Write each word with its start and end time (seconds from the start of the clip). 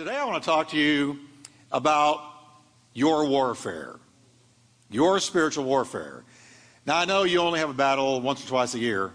today 0.00 0.16
I 0.16 0.24
want 0.24 0.42
to 0.42 0.46
talk 0.48 0.70
to 0.70 0.78
you 0.78 1.18
about 1.70 2.22
your 2.94 3.26
warfare, 3.26 3.96
your 4.90 5.20
spiritual 5.20 5.64
warfare. 5.64 6.24
Now, 6.86 6.96
I 6.96 7.04
know 7.04 7.24
you 7.24 7.40
only 7.40 7.58
have 7.58 7.68
a 7.68 7.74
battle 7.74 8.18
once 8.22 8.42
or 8.42 8.48
twice 8.48 8.72
a 8.72 8.78
year. 8.78 9.12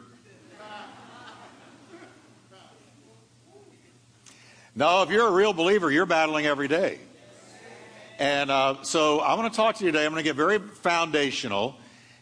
No, 4.76 5.02
if 5.02 5.10
you're 5.10 5.28
a 5.28 5.32
real 5.32 5.54
believer, 5.54 5.90
you're 5.90 6.06
battling 6.06 6.46
every 6.46 6.68
day. 6.68 7.00
And 8.20 8.52
uh, 8.52 8.84
so 8.84 9.22
I 9.22 9.34
want 9.34 9.52
to 9.52 9.58
talk 9.58 9.78
to 9.78 9.86
you 9.86 9.92
today. 9.92 10.06
I'm 10.06 10.12
going 10.12 10.24
to 10.24 10.30
get 10.30 10.36
very 10.36 10.60
foundational. 10.60 11.78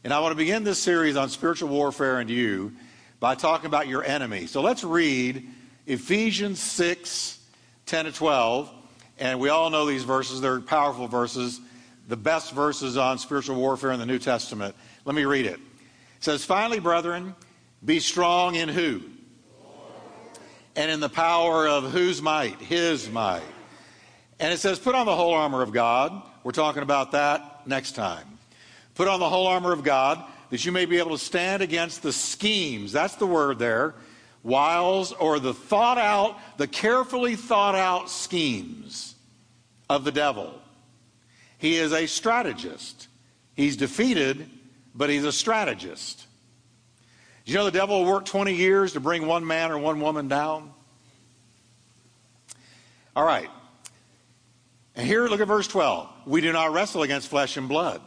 And 0.06 0.14
I 0.14 0.22
want 0.22 0.32
to 0.32 0.38
begin 0.38 0.64
this 0.64 0.80
series 0.80 1.18
on 1.18 1.28
spiritual 1.28 1.68
warfare 1.68 2.22
and 2.22 2.30
you 2.30 2.72
by 3.20 3.36
talking 3.36 3.66
about 3.66 3.90
your 3.90 4.06
enemy. 4.06 4.46
So 4.46 4.62
let's 4.62 4.86
read 4.86 5.50
Ephesians 5.86 6.62
6 6.62 7.42
10 7.86 8.06
to 8.06 8.12
12. 8.12 8.72
And 9.20 9.40
we 9.40 9.50
all 9.50 9.70
know 9.70 9.86
these 9.86 10.04
verses, 10.04 10.42
they're 10.42 10.60
powerful 10.60 11.08
verses, 11.08 11.62
the 12.08 12.18
best 12.18 12.52
verses 12.54 12.98
on 12.98 13.18
spiritual 13.18 13.56
warfare 13.56 13.92
in 13.92 14.00
the 14.00 14.06
New 14.06 14.20
Testament. 14.20 14.76
Let 15.06 15.16
me 15.16 15.26
read 15.26 15.46
it. 15.46 15.60
It 15.60 16.24
says, 16.24 16.44
Finally, 16.44 16.80
brethren, 16.80 17.36
be 17.84 18.00
strong 18.00 18.56
in 18.56 18.70
who? 18.70 19.02
And 20.76 20.90
in 20.90 21.00
the 21.00 21.10
power 21.10 21.68
of 21.68 21.92
whose 21.92 22.22
might? 22.22 22.60
His 22.60 23.10
might. 23.10 23.44
And 24.40 24.52
it 24.52 24.58
says, 24.58 24.80
Put 24.80 24.96
on 24.96 25.06
the 25.06 25.16
whole 25.16 25.34
armor 25.34 25.62
of 25.62 25.72
God. 25.72 26.24
We're 26.44 26.52
talking 26.52 26.84
about 26.84 27.12
that 27.12 27.68
next 27.68 27.94
time. 27.94 28.28
Put 28.96 29.08
on 29.08 29.20
the 29.20 29.30
whole 29.30 29.48
armor 29.48 29.72
of 29.72 29.84
God 29.84 30.24
that 30.50 30.66
you 30.66 30.72
may 30.72 30.86
be 30.86 30.98
able 30.98 31.12
to 31.12 31.24
stand 31.24 31.64
against 31.64 32.04
the 32.04 32.12
schemes. 32.12 32.92
That's 32.92 33.16
the 33.16 33.28
word 33.28 33.60
there 33.60 33.96
wiles, 34.44 35.14
or 35.14 35.40
the 35.40 35.54
thought 35.54 35.98
out, 35.98 36.38
the 36.58 36.68
carefully 36.68 37.36
thought 37.36 37.76
out 37.76 38.10
schemes 38.10 39.16
of 39.90 40.04
the 40.04 40.12
devil. 40.12 40.60
He 41.58 41.78
is 41.78 41.94
a 41.94 42.06
strategist. 42.08 43.08
He's 43.56 43.78
defeated, 43.78 44.50
but 44.94 45.10
he's 45.10 45.24
a 45.24 45.32
strategist. 45.32 46.28
You 47.46 47.56
know 47.56 47.66
the 47.66 47.72
devil 47.72 48.04
will 48.04 48.12
work 48.12 48.26
20 48.26 48.54
years 48.54 48.94
to 48.94 49.00
bring 49.00 49.26
one 49.26 49.46
man 49.46 49.72
or 49.72 49.78
one 49.78 50.00
woman 50.00 50.28
down? 50.28 50.72
All 53.16 53.26
right. 53.26 53.50
And 54.96 55.08
here, 55.08 55.28
look 55.28 55.42
at 55.42 55.48
verse 55.48 55.68
12. 55.68 56.10
We 56.26 56.42
do 56.42 56.52
not 56.52 56.72
wrestle 56.72 57.04
against 57.04 57.28
flesh 57.28 57.58
and 57.58 57.68
blood, 57.68 58.02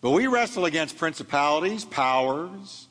but 0.00 0.10
we 0.10 0.26
wrestle 0.26 0.64
against 0.64 0.98
principalities, 0.98 1.84
powers, 1.84 2.88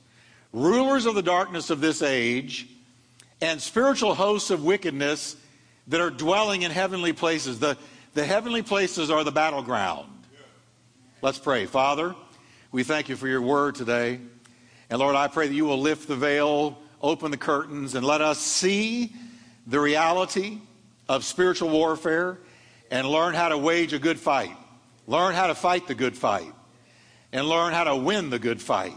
rulers 0.55 1.05
of 1.05 1.15
the 1.15 1.21
darkness 1.21 1.69
of 1.69 1.81
this 1.81 2.01
age, 2.01 2.67
and 3.41 3.61
spiritual 3.61 4.15
hosts 4.15 4.49
of 4.49 4.63
wickedness 4.63 5.35
that 5.87 5.99
are 5.99 6.09
dwelling 6.09 6.61
in 6.61 6.71
heavenly 6.71 7.11
places. 7.11 7.59
The, 7.59 7.77
the 8.13 8.25
heavenly 8.25 8.61
places 8.61 9.11
are 9.11 9.25
the 9.25 9.31
battleground. 9.33 10.09
Let's 11.21 11.37
pray. 11.37 11.65
Father, 11.65 12.15
we 12.71 12.83
thank 12.83 13.09
you 13.09 13.17
for 13.17 13.27
your 13.27 13.41
word 13.41 13.75
today. 13.75 14.21
And 14.89 14.99
Lord, 14.99 15.15
I 15.17 15.27
pray 15.27 15.47
that 15.49 15.53
you 15.53 15.65
will 15.65 15.79
lift 15.79 16.07
the 16.07 16.15
veil, 16.15 16.77
open 17.01 17.31
the 17.31 17.37
curtains, 17.37 17.93
and 17.93 18.05
let 18.05 18.21
us 18.21 18.39
see 18.39 19.13
the 19.67 19.79
reality 19.79 20.59
of 21.09 21.25
spiritual 21.25 21.69
warfare 21.69 22.37
and 22.89 23.05
learn 23.05 23.33
how 23.33 23.49
to 23.49 23.57
wage 23.57 23.91
a 23.91 23.99
good 23.99 24.19
fight. 24.19 24.55
Learn 25.05 25.35
how 25.35 25.47
to 25.47 25.55
fight 25.55 25.87
the 25.87 25.95
good 25.95 26.15
fight. 26.15 26.53
And 27.33 27.45
learn 27.45 27.73
how 27.73 27.83
to 27.83 27.95
win 27.97 28.29
the 28.29 28.39
good 28.39 28.61
fight. 28.61 28.93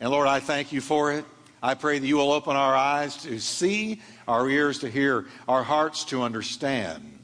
And 0.00 0.10
Lord, 0.10 0.28
I 0.28 0.40
thank 0.40 0.72
you 0.72 0.80
for 0.80 1.12
it. 1.12 1.24
I 1.60 1.74
pray 1.74 1.98
that 1.98 2.06
you 2.06 2.16
will 2.16 2.30
open 2.30 2.54
our 2.54 2.76
eyes 2.76 3.16
to 3.24 3.40
see, 3.40 4.00
our 4.28 4.48
ears 4.48 4.78
to 4.80 4.90
hear, 4.90 5.26
our 5.48 5.64
hearts 5.64 6.04
to 6.06 6.22
understand. 6.22 7.18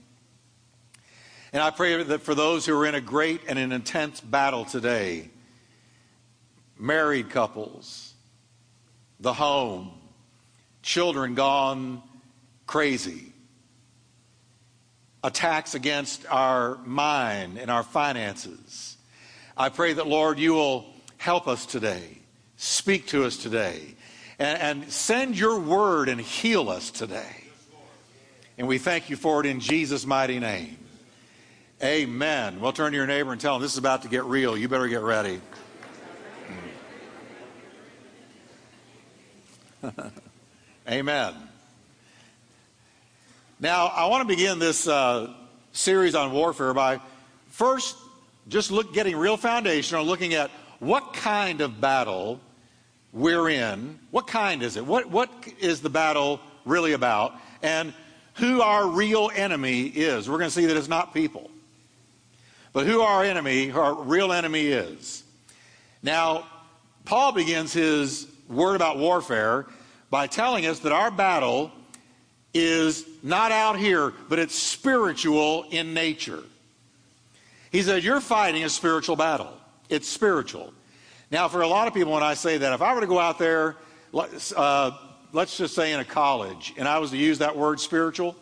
And 1.53 1.62
I 1.62 1.70
pray 1.70 2.03
that 2.03 2.22
for 2.22 2.34
those 2.34 2.66
who 2.66 2.76
are 2.76 2.84
in 2.84 2.97
a 2.97 3.00
great 3.00 3.43
and 3.47 3.60
an 3.60 3.71
intense 3.71 4.21
battle 4.21 4.65
today, 4.65 5.31
married 6.76 7.31
couples, 7.31 8.12
the 9.20 9.32
home, 9.32 9.93
children 10.82 11.34
gone 11.34 12.03
crazy, 12.66 13.32
attacks 15.22 15.76
against 15.76 16.26
our 16.28 16.78
mind 16.84 17.56
and 17.56 17.70
our 17.70 17.84
finances. 17.84 18.97
I 19.56 19.69
pray 19.69 19.93
that, 19.93 20.09
Lord, 20.09 20.41
you 20.41 20.54
will 20.54 20.87
help 21.19 21.47
us 21.47 21.66
today 21.66 22.19
Speak 22.56 23.06
to 23.09 23.25
us 23.25 23.37
today. 23.37 23.81
And, 24.38 24.82
and 24.82 24.92
send 24.92 25.38
your 25.38 25.59
word 25.59 26.09
and 26.09 26.20
heal 26.20 26.69
us 26.69 26.91
today. 26.91 27.44
And 28.59 28.69
we 28.69 28.78
thank 28.78 29.10
you 29.10 29.16
for 29.16 29.41
it 29.41 29.47
in 29.47 29.60
Jesus' 29.60 30.06
mighty 30.06 30.38
name. 30.38 30.76
Amen. 31.82 32.60
Well, 32.60 32.72
turn 32.72 32.93
to 32.93 32.97
your 32.97 33.06
neighbor 33.06 33.32
and 33.32 33.41
tell 33.41 33.56
him 33.56 33.62
this 33.62 33.72
is 33.72 33.78
about 33.78 34.03
to 34.03 34.09
get 34.09 34.25
real. 34.25 34.56
You 34.56 34.69
better 34.69 34.88
get 34.88 35.03
ready. 35.03 35.41
Amen. 40.88 41.34
Now, 43.60 43.87
I 43.87 44.06
want 44.06 44.26
to 44.26 44.34
begin 44.34 44.59
this 44.59 44.88
uh, 44.88 45.32
series 45.72 46.14
on 46.14 46.32
warfare 46.32 46.72
by 46.75 47.00
first 47.48 47.97
just 48.48 48.70
look, 48.70 48.93
getting 48.93 49.16
real 49.16 49.37
foundation 49.37 49.97
foundational, 49.97 50.04
looking 50.04 50.34
at 50.34 50.50
what 50.84 51.15
kind 51.15 51.61
of 51.61 51.81
battle 51.81 52.41
we're 53.15 53.49
in. 53.49 53.99
What 54.11 54.27
kind 54.27 54.62
is 54.62 54.77
it? 54.77 54.84
What, 54.84 55.09
what 55.09 55.31
is 55.61 55.81
the 55.81 55.89
battle 55.89 56.41
really 56.65 56.93
about? 56.93 57.34
And 57.62 57.95
who 58.34 58.61
our 58.61 58.89
real 58.89 59.31
enemy 59.34 59.84
is. 59.84 60.28
We're 60.28 60.39
going 60.39 60.50
to 60.50 60.55
see 60.55 60.67
that 60.67 60.77
it's 60.77 60.89
not 60.89 61.15
people, 61.15 61.50
but 62.73 62.87
who 62.87 63.00
our 63.00 63.25
enemy, 63.25 63.71
our 63.71 63.94
real 63.94 64.33
enemy 64.33 64.67
is. 64.67 65.23
Now, 66.03 66.47
Paul 67.05 67.33
begins 67.33 67.73
his 67.73 68.27
word 68.49 68.75
about 68.75 68.99
warfare 68.99 69.67
by 70.11 70.27
telling 70.27 70.67
us 70.67 70.81
that 70.81 70.93
our 70.93 71.11
battle 71.11 71.71
is 72.53 73.06
not 73.23 73.53
out 73.53 73.78
here, 73.78 74.12
but 74.28 74.39
it's 74.39 74.55
spiritual 74.55 75.65
in 75.71 75.94
nature. 75.94 76.43
He 77.71 77.83
says, 77.83 78.05
You're 78.05 78.21
fighting 78.21 78.65
a 78.65 78.69
spiritual 78.69 79.17
battle. 79.17 79.53
It's 79.94 80.09
spiritual. 80.09 80.72
Now, 81.31 81.47
for 81.47 81.62
a 81.62 81.69
lot 81.69 81.87
of 81.87 81.94
people, 81.94 82.12
when 82.12 82.25
I 82.25 82.34
say 82.34 82.59
that, 82.59 82.72
if 82.72 82.82
I 82.82 82.93
were 82.94 83.00
to 83.00 83.06
go 83.06 83.21
out 83.21 83.38
there, 83.38 83.77
uh, 84.12 84.91
let's 85.32 85.56
just 85.56 85.72
say 85.72 85.93
in 85.93 86.00
a 86.00 86.05
college, 86.05 86.75
and 86.77 86.88
I 86.88 86.99
was 86.99 87.12
to 87.12 87.16
use 87.16 87.38
that 87.38 87.56
word 87.56 87.78
spiritual, 87.78 88.34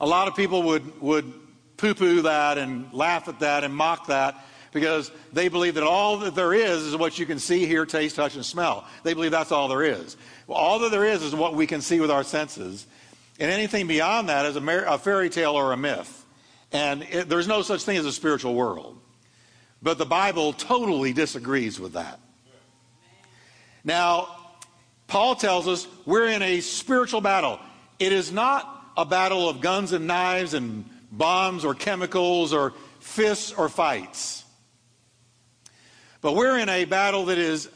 a 0.00 0.06
lot 0.06 0.26
of 0.26 0.34
people 0.34 0.62
would, 0.62 1.02
would 1.02 1.30
poo 1.76 1.92
poo 1.92 2.22
that 2.22 2.56
and 2.56 2.90
laugh 2.94 3.28
at 3.28 3.40
that 3.40 3.62
and 3.62 3.74
mock 3.74 4.06
that 4.06 4.42
because 4.72 5.12
they 5.34 5.48
believe 5.48 5.74
that 5.74 5.84
all 5.84 6.16
that 6.20 6.34
there 6.34 6.54
is 6.54 6.82
is 6.82 6.96
what 6.96 7.18
you 7.18 7.26
can 7.26 7.38
see, 7.38 7.66
hear, 7.66 7.84
taste, 7.84 8.16
touch, 8.16 8.36
and 8.36 8.44
smell. 8.44 8.86
They 9.02 9.12
believe 9.12 9.32
that's 9.32 9.52
all 9.52 9.68
there 9.68 9.82
is. 9.82 10.16
Well, 10.46 10.56
all 10.56 10.78
that 10.78 10.90
there 10.90 11.04
is 11.04 11.22
is 11.22 11.34
what 11.34 11.54
we 11.54 11.66
can 11.66 11.82
see 11.82 12.00
with 12.00 12.10
our 12.10 12.24
senses. 12.24 12.86
And 13.38 13.50
anything 13.50 13.86
beyond 13.86 14.30
that 14.30 14.46
is 14.46 14.56
a, 14.56 14.84
a 14.86 14.96
fairy 14.96 15.28
tale 15.28 15.52
or 15.52 15.72
a 15.72 15.76
myth. 15.76 16.24
And 16.72 17.02
it, 17.02 17.28
there's 17.28 17.48
no 17.48 17.60
such 17.60 17.82
thing 17.82 17.98
as 17.98 18.06
a 18.06 18.12
spiritual 18.12 18.54
world. 18.54 18.96
But 19.82 19.98
the 19.98 20.06
Bible 20.06 20.52
totally 20.52 21.12
disagrees 21.12 21.80
with 21.80 21.94
that. 21.94 22.20
Now, 23.82 24.28
Paul 25.06 25.34
tells 25.34 25.66
us 25.66 25.88
we're 26.04 26.28
in 26.28 26.42
a 26.42 26.60
spiritual 26.60 27.20
battle. 27.20 27.58
It 27.98 28.12
is 28.12 28.30
not 28.30 28.92
a 28.96 29.04
battle 29.04 29.48
of 29.48 29.60
guns 29.60 29.92
and 29.92 30.06
knives 30.06 30.54
and 30.54 30.84
bombs 31.10 31.64
or 31.64 31.74
chemicals 31.74 32.52
or 32.52 32.74
fists 33.00 33.52
or 33.52 33.68
fights. 33.68 34.44
But 36.20 36.34
we're 36.34 36.58
in 36.58 36.68
a 36.68 36.84
battle 36.84 37.26
that 37.26 37.38
is 37.38 37.68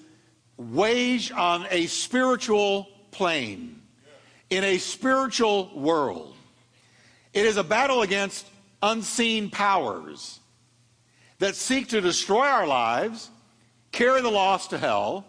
waged 0.59 1.33
on 1.33 1.67
a 1.71 1.87
spiritual 1.87 2.89
plane, 3.11 3.81
in 4.51 4.63
a 4.65 4.79
spiritual 4.79 5.71
world. 5.75 6.37
It 7.33 7.47
is 7.47 7.57
a 7.57 7.65
battle 7.65 8.03
against 8.03 8.47
unseen 8.83 9.51
powers 9.51 10.39
that 11.45 11.55
seek 11.55 11.89
to 11.89 12.01
destroy 12.01 12.47
our 12.47 12.67
lives, 12.67 13.29
carry 13.93 14.23
the 14.23 14.31
lost 14.31 14.71
to 14.71 14.79
hell, 14.79 15.27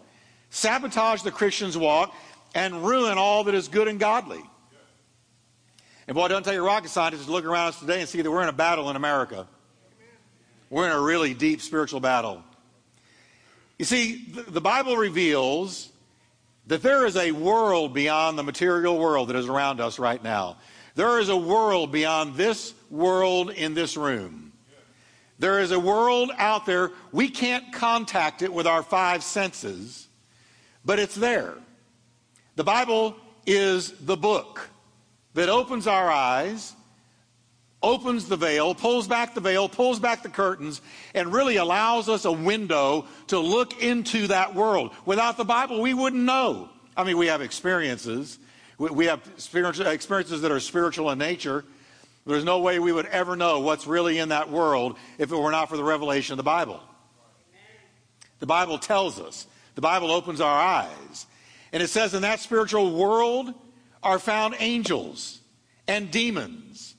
sabotage 0.48 1.20
the 1.20 1.30
Christian's 1.30 1.76
walk, 1.76 2.14
and 2.54 2.86
ruin 2.86 3.18
all 3.18 3.44
that 3.44 3.54
is 3.54 3.68
good 3.68 3.86
and 3.86 4.00
godly. 4.00 4.40
And 6.08 6.14
boy, 6.14 6.28
don't 6.28 6.42
tell 6.42 6.54
your 6.54 6.64
rocket 6.64 6.88
scientists 6.88 7.26
to 7.26 7.30
look 7.30 7.44
around 7.44 7.68
us 7.68 7.80
today 7.80 8.00
and 8.00 8.08
see 8.08 8.22
that 8.22 8.30
we're 8.30 8.42
in 8.42 8.48
a 8.48 8.52
battle 8.54 8.88
in 8.88 8.96
America. 8.96 9.46
We're 10.70 10.86
in 10.86 10.92
a 10.92 11.00
really 11.00 11.34
deep 11.34 11.60
spiritual 11.60 12.00
battle. 12.00 12.42
You 13.78 13.84
see, 13.84 14.24
the 14.48 14.62
Bible 14.62 14.96
reveals 14.96 15.92
that 16.66 16.82
there 16.82 17.04
is 17.04 17.18
a 17.18 17.32
world 17.32 17.92
beyond 17.92 18.38
the 18.38 18.42
material 18.42 18.98
world 18.98 19.28
that 19.28 19.36
is 19.36 19.48
around 19.48 19.82
us 19.82 19.98
right 19.98 20.24
now. 20.24 20.56
There 20.94 21.20
is 21.20 21.28
a 21.28 21.36
world 21.36 21.92
beyond 21.92 22.36
this 22.36 22.72
world 22.88 23.50
in 23.50 23.74
this 23.74 23.98
room. 23.98 24.45
There 25.38 25.60
is 25.60 25.70
a 25.70 25.78
world 25.78 26.30
out 26.38 26.64
there. 26.66 26.92
We 27.12 27.28
can't 27.28 27.72
contact 27.72 28.42
it 28.42 28.52
with 28.52 28.66
our 28.66 28.82
five 28.82 29.22
senses, 29.22 30.08
but 30.84 30.98
it's 30.98 31.14
there. 31.14 31.54
The 32.56 32.64
Bible 32.64 33.16
is 33.44 33.92
the 33.92 34.16
book 34.16 34.68
that 35.34 35.50
opens 35.50 35.86
our 35.86 36.10
eyes, 36.10 36.72
opens 37.82 38.26
the 38.26 38.36
veil, 38.36 38.74
pulls 38.74 39.06
back 39.06 39.34
the 39.34 39.40
veil, 39.40 39.68
pulls 39.68 39.98
back 39.98 40.22
the 40.22 40.30
curtains, 40.30 40.80
and 41.14 41.32
really 41.32 41.56
allows 41.56 42.08
us 42.08 42.24
a 42.24 42.32
window 42.32 43.04
to 43.26 43.38
look 43.38 43.82
into 43.82 44.28
that 44.28 44.54
world. 44.54 44.92
Without 45.04 45.36
the 45.36 45.44
Bible, 45.44 45.82
we 45.82 45.92
wouldn't 45.92 46.22
know. 46.22 46.70
I 46.96 47.04
mean, 47.04 47.18
we 47.18 47.26
have 47.26 47.42
experiences. 47.42 48.38
We 48.78 49.04
have 49.06 49.20
experiences 49.36 50.40
that 50.40 50.50
are 50.50 50.60
spiritual 50.60 51.10
in 51.10 51.18
nature. 51.18 51.64
There's 52.26 52.44
no 52.44 52.58
way 52.58 52.78
we 52.78 52.92
would 52.92 53.06
ever 53.06 53.36
know 53.36 53.60
what's 53.60 53.86
really 53.86 54.18
in 54.18 54.30
that 54.30 54.50
world 54.50 54.98
if 55.16 55.30
it 55.30 55.36
were 55.36 55.52
not 55.52 55.68
for 55.68 55.76
the 55.76 55.84
revelation 55.84 56.32
of 56.32 56.38
the 56.38 56.42
Bible. 56.42 56.82
The 58.40 58.46
Bible 58.46 58.78
tells 58.78 59.20
us. 59.20 59.46
The 59.76 59.80
Bible 59.80 60.10
opens 60.10 60.40
our 60.40 60.60
eyes. 60.60 61.26
And 61.72 61.82
it 61.82 61.88
says 61.88 62.14
in 62.14 62.22
that 62.22 62.40
spiritual 62.40 62.96
world 62.96 63.54
are 64.02 64.18
found 64.18 64.56
angels 64.58 65.40
and 65.86 66.10
demons 66.10 66.94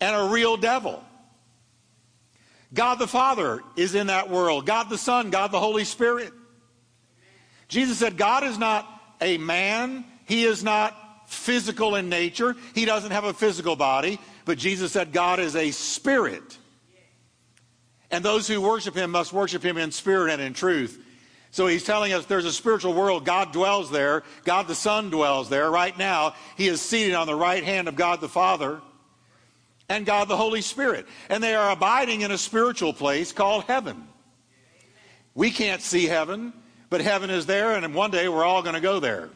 and 0.00 0.16
a 0.16 0.32
real 0.32 0.56
devil. 0.56 1.02
God 2.72 2.96
the 2.96 3.06
Father 3.06 3.60
is 3.76 3.94
in 3.94 4.08
that 4.08 4.28
world. 4.28 4.66
God 4.66 4.90
the 4.90 4.98
Son, 4.98 5.30
God 5.30 5.52
the 5.52 5.60
Holy 5.60 5.84
Spirit. 5.84 6.32
Jesus 7.68 7.98
said, 7.98 8.16
God 8.16 8.42
is 8.42 8.58
not 8.58 8.88
a 9.20 9.38
man. 9.38 10.04
He 10.24 10.44
is 10.44 10.64
not 10.64 10.96
physical 11.26 11.94
in 11.94 12.08
nature. 12.08 12.56
He 12.74 12.84
doesn't 12.84 13.12
have 13.12 13.24
a 13.24 13.32
physical 13.32 13.76
body. 13.76 14.18
But 14.44 14.58
Jesus 14.58 14.92
said, 14.92 15.12
God 15.12 15.40
is 15.40 15.56
a 15.56 15.70
spirit. 15.70 16.58
And 18.10 18.24
those 18.24 18.46
who 18.46 18.60
worship 18.60 18.94
him 18.94 19.10
must 19.10 19.32
worship 19.32 19.62
him 19.62 19.76
in 19.76 19.90
spirit 19.90 20.32
and 20.32 20.42
in 20.42 20.52
truth. 20.52 21.00
So 21.50 21.66
he's 21.66 21.84
telling 21.84 22.12
us 22.12 22.26
there's 22.26 22.44
a 22.44 22.52
spiritual 22.52 22.94
world. 22.94 23.24
God 23.24 23.52
dwells 23.52 23.90
there. 23.90 24.24
God 24.44 24.66
the 24.66 24.74
Son 24.74 25.10
dwells 25.10 25.48
there. 25.48 25.70
Right 25.70 25.96
now, 25.96 26.34
he 26.56 26.66
is 26.66 26.80
seated 26.80 27.14
on 27.14 27.26
the 27.26 27.34
right 27.34 27.62
hand 27.62 27.88
of 27.88 27.96
God 27.96 28.20
the 28.20 28.28
Father 28.28 28.80
and 29.88 30.04
God 30.04 30.28
the 30.28 30.36
Holy 30.36 30.62
Spirit. 30.62 31.06
And 31.28 31.42
they 31.42 31.54
are 31.54 31.70
abiding 31.70 32.22
in 32.22 32.30
a 32.30 32.38
spiritual 32.38 32.92
place 32.92 33.32
called 33.32 33.64
heaven. 33.64 34.08
We 35.34 35.50
can't 35.50 35.82
see 35.82 36.06
heaven, 36.06 36.52
but 36.90 37.00
heaven 37.00 37.30
is 37.30 37.46
there, 37.46 37.74
and 37.74 37.94
one 37.94 38.10
day 38.10 38.28
we're 38.28 38.44
all 38.44 38.62
going 38.62 38.74
to 38.74 38.80
go 38.80 39.00
there. 39.00 39.28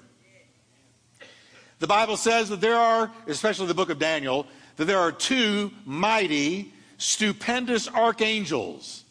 The 1.81 1.87
Bible 1.87 2.17
says 2.17 2.49
that 2.49 2.61
there 2.61 2.77
are, 2.77 3.13
especially 3.27 3.67
the 3.67 3.75
book 3.75 3.91
of 3.91 3.99
Daniel, 3.99 4.47
that 4.79 4.87
there 4.87 5.01
are 5.01 5.13
two 5.13 5.71
mighty 5.85 6.73
stupendous 6.97 7.89
archangels 7.89 9.05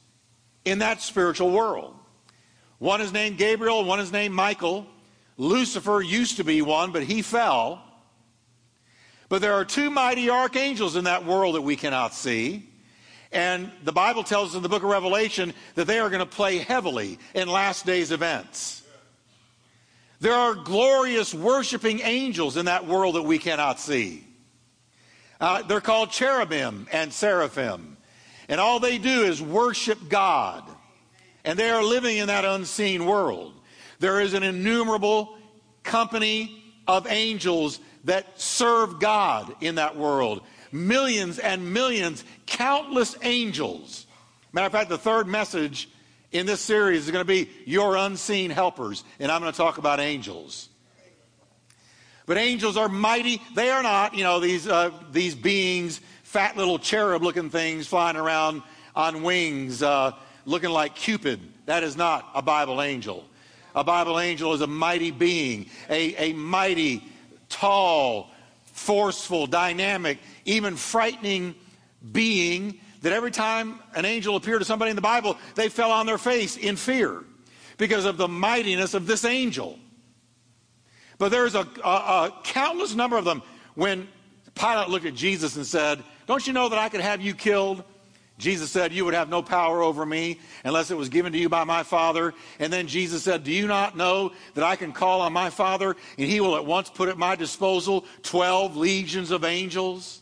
in 0.66 0.80
that 0.80 1.02
spiritual 1.02 1.52
world. 1.52 1.94
One 2.80 3.02
is 3.02 3.14
named 3.14 3.38
Gabriel, 3.38 3.84
one 3.84 4.00
is 4.00 4.12
named 4.12 4.34
Michael. 4.34 4.88
Lucifer 5.38 6.02
used 6.02 6.38
to 6.38 6.44
be 6.44 6.62
one, 6.62 6.92
but 6.92 7.04
he 7.04 7.22
fell. 7.22 7.84
But 9.30 9.42
there 9.42 9.54
are 9.54 9.66
two 9.66 9.90
mighty 9.90 10.30
archangels 10.30 10.96
in 10.96 11.04
that 11.04 11.26
world 11.26 11.56
that 11.56 11.62
we 11.62 11.76
cannot 11.76 12.14
see. 12.14 12.70
And 13.32 13.70
the 13.84 13.92
Bible 13.92 14.24
tells 14.24 14.52
us 14.52 14.56
in 14.56 14.64
the 14.64 14.70
book 14.70 14.84
of 14.84 14.90
Revelation 14.90 15.54
that 15.76 15.86
they 15.86 16.00
are 16.00 16.10
going 16.10 16.22
to 16.22 16.26
play 16.26 16.60
heavily 16.60 17.20
in 17.34 17.50
last 17.50 17.86
days 17.86 18.14
events. 18.14 18.84
There 20.22 20.34
are 20.34 20.56
glorious 20.56 21.34
worshiping 21.34 22.00
angels 22.04 22.56
in 22.56 22.66
that 22.66 22.88
world 22.88 23.16
that 23.16 23.24
we 23.24 23.38
cannot 23.38 23.82
see. 23.82 24.27
Uh, 25.40 25.62
they're 25.64 25.82
called 25.82 26.12
cherubim 26.12 26.88
and 26.92 27.14
seraphim. 27.14 27.98
And 28.50 28.60
all 28.60 28.80
they 28.80 28.98
do 28.98 29.24
is 29.24 29.42
worship 29.42 30.10
God. 30.10 30.64
And 31.44 31.58
they 31.58 31.70
are 31.70 31.84
living 31.84 32.18
in 32.18 32.28
that 32.28 32.46
unseen 32.46 33.06
world. 33.06 33.54
There 34.00 34.20
is 34.22 34.34
an 34.34 34.44
innumerable 34.44 35.38
company 35.84 36.64
of 36.88 37.08
angels 37.08 37.80
that 38.06 38.40
serve 38.40 39.00
God 39.00 39.54
in 39.62 39.76
that 39.76 39.96
world. 39.96 40.42
Millions 40.72 41.40
and 41.40 41.74
millions, 41.74 42.24
countless 42.46 43.16
angels. 43.22 44.06
Matter 44.54 44.68
of 44.68 44.72
fact, 44.72 44.90
the 44.90 44.98
third 44.98 45.28
message 45.28 45.90
in 46.32 46.46
this 46.46 46.62
series 46.62 47.06
is 47.06 47.12
going 47.12 47.24
to 47.24 47.28
be 47.28 47.50
Your 47.66 47.96
Unseen 47.96 48.50
Helpers. 48.50 49.04
And 49.20 49.32
I'm 49.32 49.42
going 49.42 49.52
to 49.52 49.58
talk 49.58 49.78
about 49.78 50.00
angels. 50.00 50.70
But 52.28 52.38
angels 52.38 52.78
are 52.78 52.90
mighty. 52.90 53.42
They 53.56 53.72
are 53.72 53.82
not, 53.82 54.14
you 54.14 54.24
know, 54.24 54.40
these, 54.40 54.68
uh, 54.68 54.92
these 55.12 55.34
beings, 55.34 56.02
fat 56.24 56.58
little 56.58 56.78
cherub 56.78 57.24
looking 57.24 57.50
things 57.50 57.88
flying 57.88 58.18
around 58.18 58.62
on 58.96 59.24
wings, 59.24 59.82
uh, 59.82 60.12
looking 60.46 60.70
like 60.70 60.94
Cupid. 60.94 61.40
That 61.66 61.84
is 61.84 61.98
not 61.98 62.30
a 62.36 62.42
Bible 62.42 62.82
angel. 62.82 63.26
A 63.74 63.84
Bible 63.84 64.20
angel 64.20 64.54
is 64.54 64.62
a 64.62 64.68
mighty 64.68 65.10
being, 65.10 65.70
a, 65.90 66.16
a 66.16 66.34
mighty, 66.34 67.04
tall, 67.48 68.32
forceful, 68.66 69.48
dynamic, 69.48 70.18
even 70.46 70.76
frightening 70.76 71.56
being 72.12 72.80
that 73.04 73.14
every 73.14 73.32
time 73.32 73.80
an 73.96 74.04
angel 74.04 74.36
appeared 74.36 74.60
to 74.60 74.66
somebody 74.66 74.90
in 74.90 74.96
the 74.96 75.02
Bible, 75.02 75.38
they 75.56 75.70
fell 75.70 75.92
on 75.92 76.06
their 76.06 76.18
face 76.18 76.58
in 76.58 76.76
fear 76.76 77.24
because 77.78 78.06
of 78.06 78.18
the 78.18 78.28
mightiness 78.28 78.94
of 78.94 79.08
this 79.08 79.24
angel. 79.24 79.80
But 81.18 81.30
there's 81.30 81.56
a, 81.56 81.68
a, 81.84 81.90
a 81.90 82.34
countless 82.44 82.96
number 82.96 83.18
of 83.18 83.26
them. 83.26 83.42
When 83.76 84.08
Pilate 84.56 84.90
looked 84.90 85.06
at 85.06 85.16
Jesus 85.16 85.56
and 85.56 85.66
said, 85.66 86.04
Don't 86.26 86.46
you 86.46 86.54
know 86.54 86.70
that 86.70 86.80
I 86.80 86.90
could 86.90 87.02
have 87.02 87.22
you 87.22 87.34
killed? 87.34 87.84
Jesus 88.38 88.70
said, 88.70 88.94
You 88.94 89.06
would 89.06 89.14
have 89.14 89.30
no 89.30 89.42
power 89.42 89.82
over 89.82 90.06
me 90.06 90.40
unless 90.64 90.92
it 90.92 90.98
was 90.98 91.10
given 91.10 91.32
to 91.34 91.40
you 91.40 91.50
by 91.50 91.64
my 91.64 91.84
Father. 91.84 92.34
And 92.60 92.72
then 92.72 92.88
Jesus 92.88 93.24
said, 93.24 93.44
Do 93.44 93.52
you 93.52 93.68
not 93.68 93.98
know 93.98 94.34
that 94.54 94.64
I 94.64 94.76
can 94.76 94.94
call 94.94 95.22
on 95.22 95.34
my 95.34 95.50
Father 95.50 95.96
and 96.18 96.30
he 96.30 96.40
will 96.40 96.56
at 96.56 96.66
once 96.66 96.90
put 96.90 97.10
at 97.10 97.18
my 97.18 97.36
disposal 97.36 98.06
12 98.24 98.78
legions 98.78 99.32
of 99.32 99.44
angels? 99.44 100.22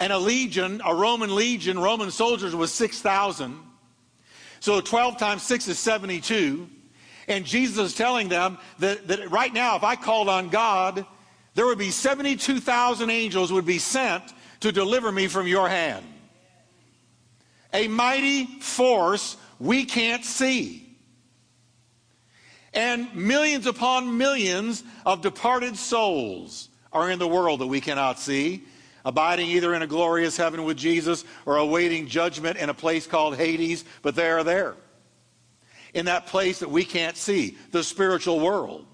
And 0.00 0.12
a 0.12 0.18
legion, 0.18 0.82
a 0.84 0.92
Roman 0.92 1.34
legion, 1.34 1.78
Roman 1.78 2.10
soldiers 2.10 2.54
was 2.54 2.72
6,000. 2.72 3.60
So 4.58 4.80
12 4.80 5.18
times 5.18 5.42
6 5.42 5.68
is 5.68 5.78
72. 5.78 6.68
And 7.28 7.44
Jesus 7.44 7.92
is 7.92 7.94
telling 7.94 8.28
them 8.28 8.58
that, 8.78 9.08
that 9.08 9.30
right 9.30 9.52
now, 9.52 9.76
if 9.76 9.84
I 9.84 9.96
called 9.96 10.28
on 10.28 10.48
God, 10.48 11.06
there 11.54 11.66
would 11.66 11.78
be 11.78 11.90
72,000 11.90 13.10
angels 13.10 13.52
would 13.52 13.66
be 13.66 13.78
sent 13.78 14.22
to 14.60 14.72
deliver 14.72 15.10
me 15.10 15.28
from 15.28 15.46
your 15.46 15.68
hand. 15.68 16.04
A 17.72 17.88
mighty 17.88 18.46
force 18.60 19.36
we 19.58 19.84
can't 19.84 20.24
see. 20.24 20.80
And 22.72 23.14
millions 23.14 23.66
upon 23.66 24.18
millions 24.18 24.82
of 25.06 25.22
departed 25.22 25.76
souls 25.76 26.68
are 26.92 27.10
in 27.10 27.18
the 27.18 27.28
world 27.28 27.60
that 27.60 27.66
we 27.66 27.80
cannot 27.80 28.18
see, 28.18 28.64
abiding 29.04 29.48
either 29.48 29.74
in 29.74 29.82
a 29.82 29.86
glorious 29.86 30.36
heaven 30.36 30.64
with 30.64 30.76
Jesus 30.76 31.24
or 31.46 31.56
awaiting 31.56 32.08
judgment 32.08 32.56
in 32.56 32.68
a 32.68 32.74
place 32.74 33.06
called 33.06 33.36
Hades, 33.36 33.84
but 34.02 34.16
they 34.16 34.28
are 34.28 34.44
there 34.44 34.76
in 35.94 36.06
that 36.06 36.26
place 36.26 36.58
that 36.58 36.70
we 36.70 36.84
can't 36.84 37.16
see, 37.16 37.56
the 37.70 37.82
spiritual 37.82 38.40
world. 38.40 38.84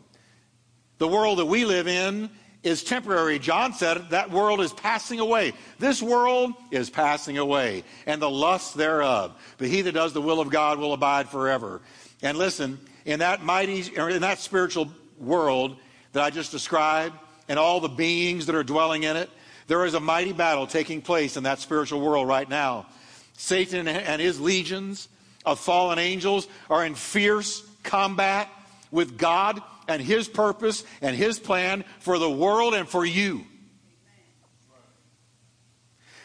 The 0.99 1.09
world 1.09 1.39
that 1.39 1.47
we 1.47 1.65
live 1.65 1.89
in 1.89 2.31
is 2.63 2.85
temporary. 2.85 3.39
John 3.39 3.73
said 3.73 4.11
that 4.11 4.31
world 4.31 4.61
is 4.61 4.73
passing 4.75 5.19
away. 5.19 5.55
This 5.79 6.03
world 6.03 6.53
is 6.71 6.91
passing 6.91 7.39
away, 7.39 7.85
and 8.07 8.21
the 8.21 8.31
lust 8.31 8.77
thereof. 8.77 9.35
But 9.57 9.69
he 9.69 9.81
that 9.83 9.93
does 9.93 10.13
the 10.13 10.21
will 10.21 10.41
of 10.41 10.51
God 10.51 10.79
will 10.79 10.93
abide 10.93 11.29
forever. 11.29 11.81
And 12.23 12.37
listen, 12.37 12.79
in 13.07 13.21
that 13.21 13.43
mighty, 13.43 13.81
in 13.97 14.21
that 14.21 14.39
spiritual 14.39 14.91
world 15.19 15.77
that 16.13 16.23
I 16.23 16.29
just 16.29 16.53
described, 16.53 17.15
and 17.49 17.59
all 17.59 17.81
the 17.81 17.89
beings 17.89 18.47
that 18.47 18.55
are 18.55 18.63
dwelling 18.63 19.05
in 19.05 19.17
it, 19.17 19.31
there 19.67 19.87
is 19.87 19.95
a 19.95 20.01
mighty 20.01 20.33
battle 20.33 20.67
taking 20.67 21.01
place 21.01 21.37
in 21.37 21.45
that 21.45 21.61
spiritual 21.61 22.01
world 22.01 22.29
right 22.29 22.49
now. 22.49 22.87
Satan 23.35 23.89
and 23.89 24.21
his 24.21 24.39
legions 24.39 25.09
of 25.45 25.59
fallen 25.59 25.99
angels 25.99 26.47
are 26.69 26.85
in 26.85 26.95
fierce 26.95 27.63
combat 27.83 28.49
with 28.91 29.19
God 29.19 29.63
and 29.89 30.03
His 30.03 30.29
purpose 30.29 30.85
and 31.01 31.17
His 31.17 31.39
plan 31.39 31.85
for 32.01 32.19
the 32.19 32.31
world 32.31 32.75
and 32.75 32.89
for 32.89 33.05
you. 33.05 33.45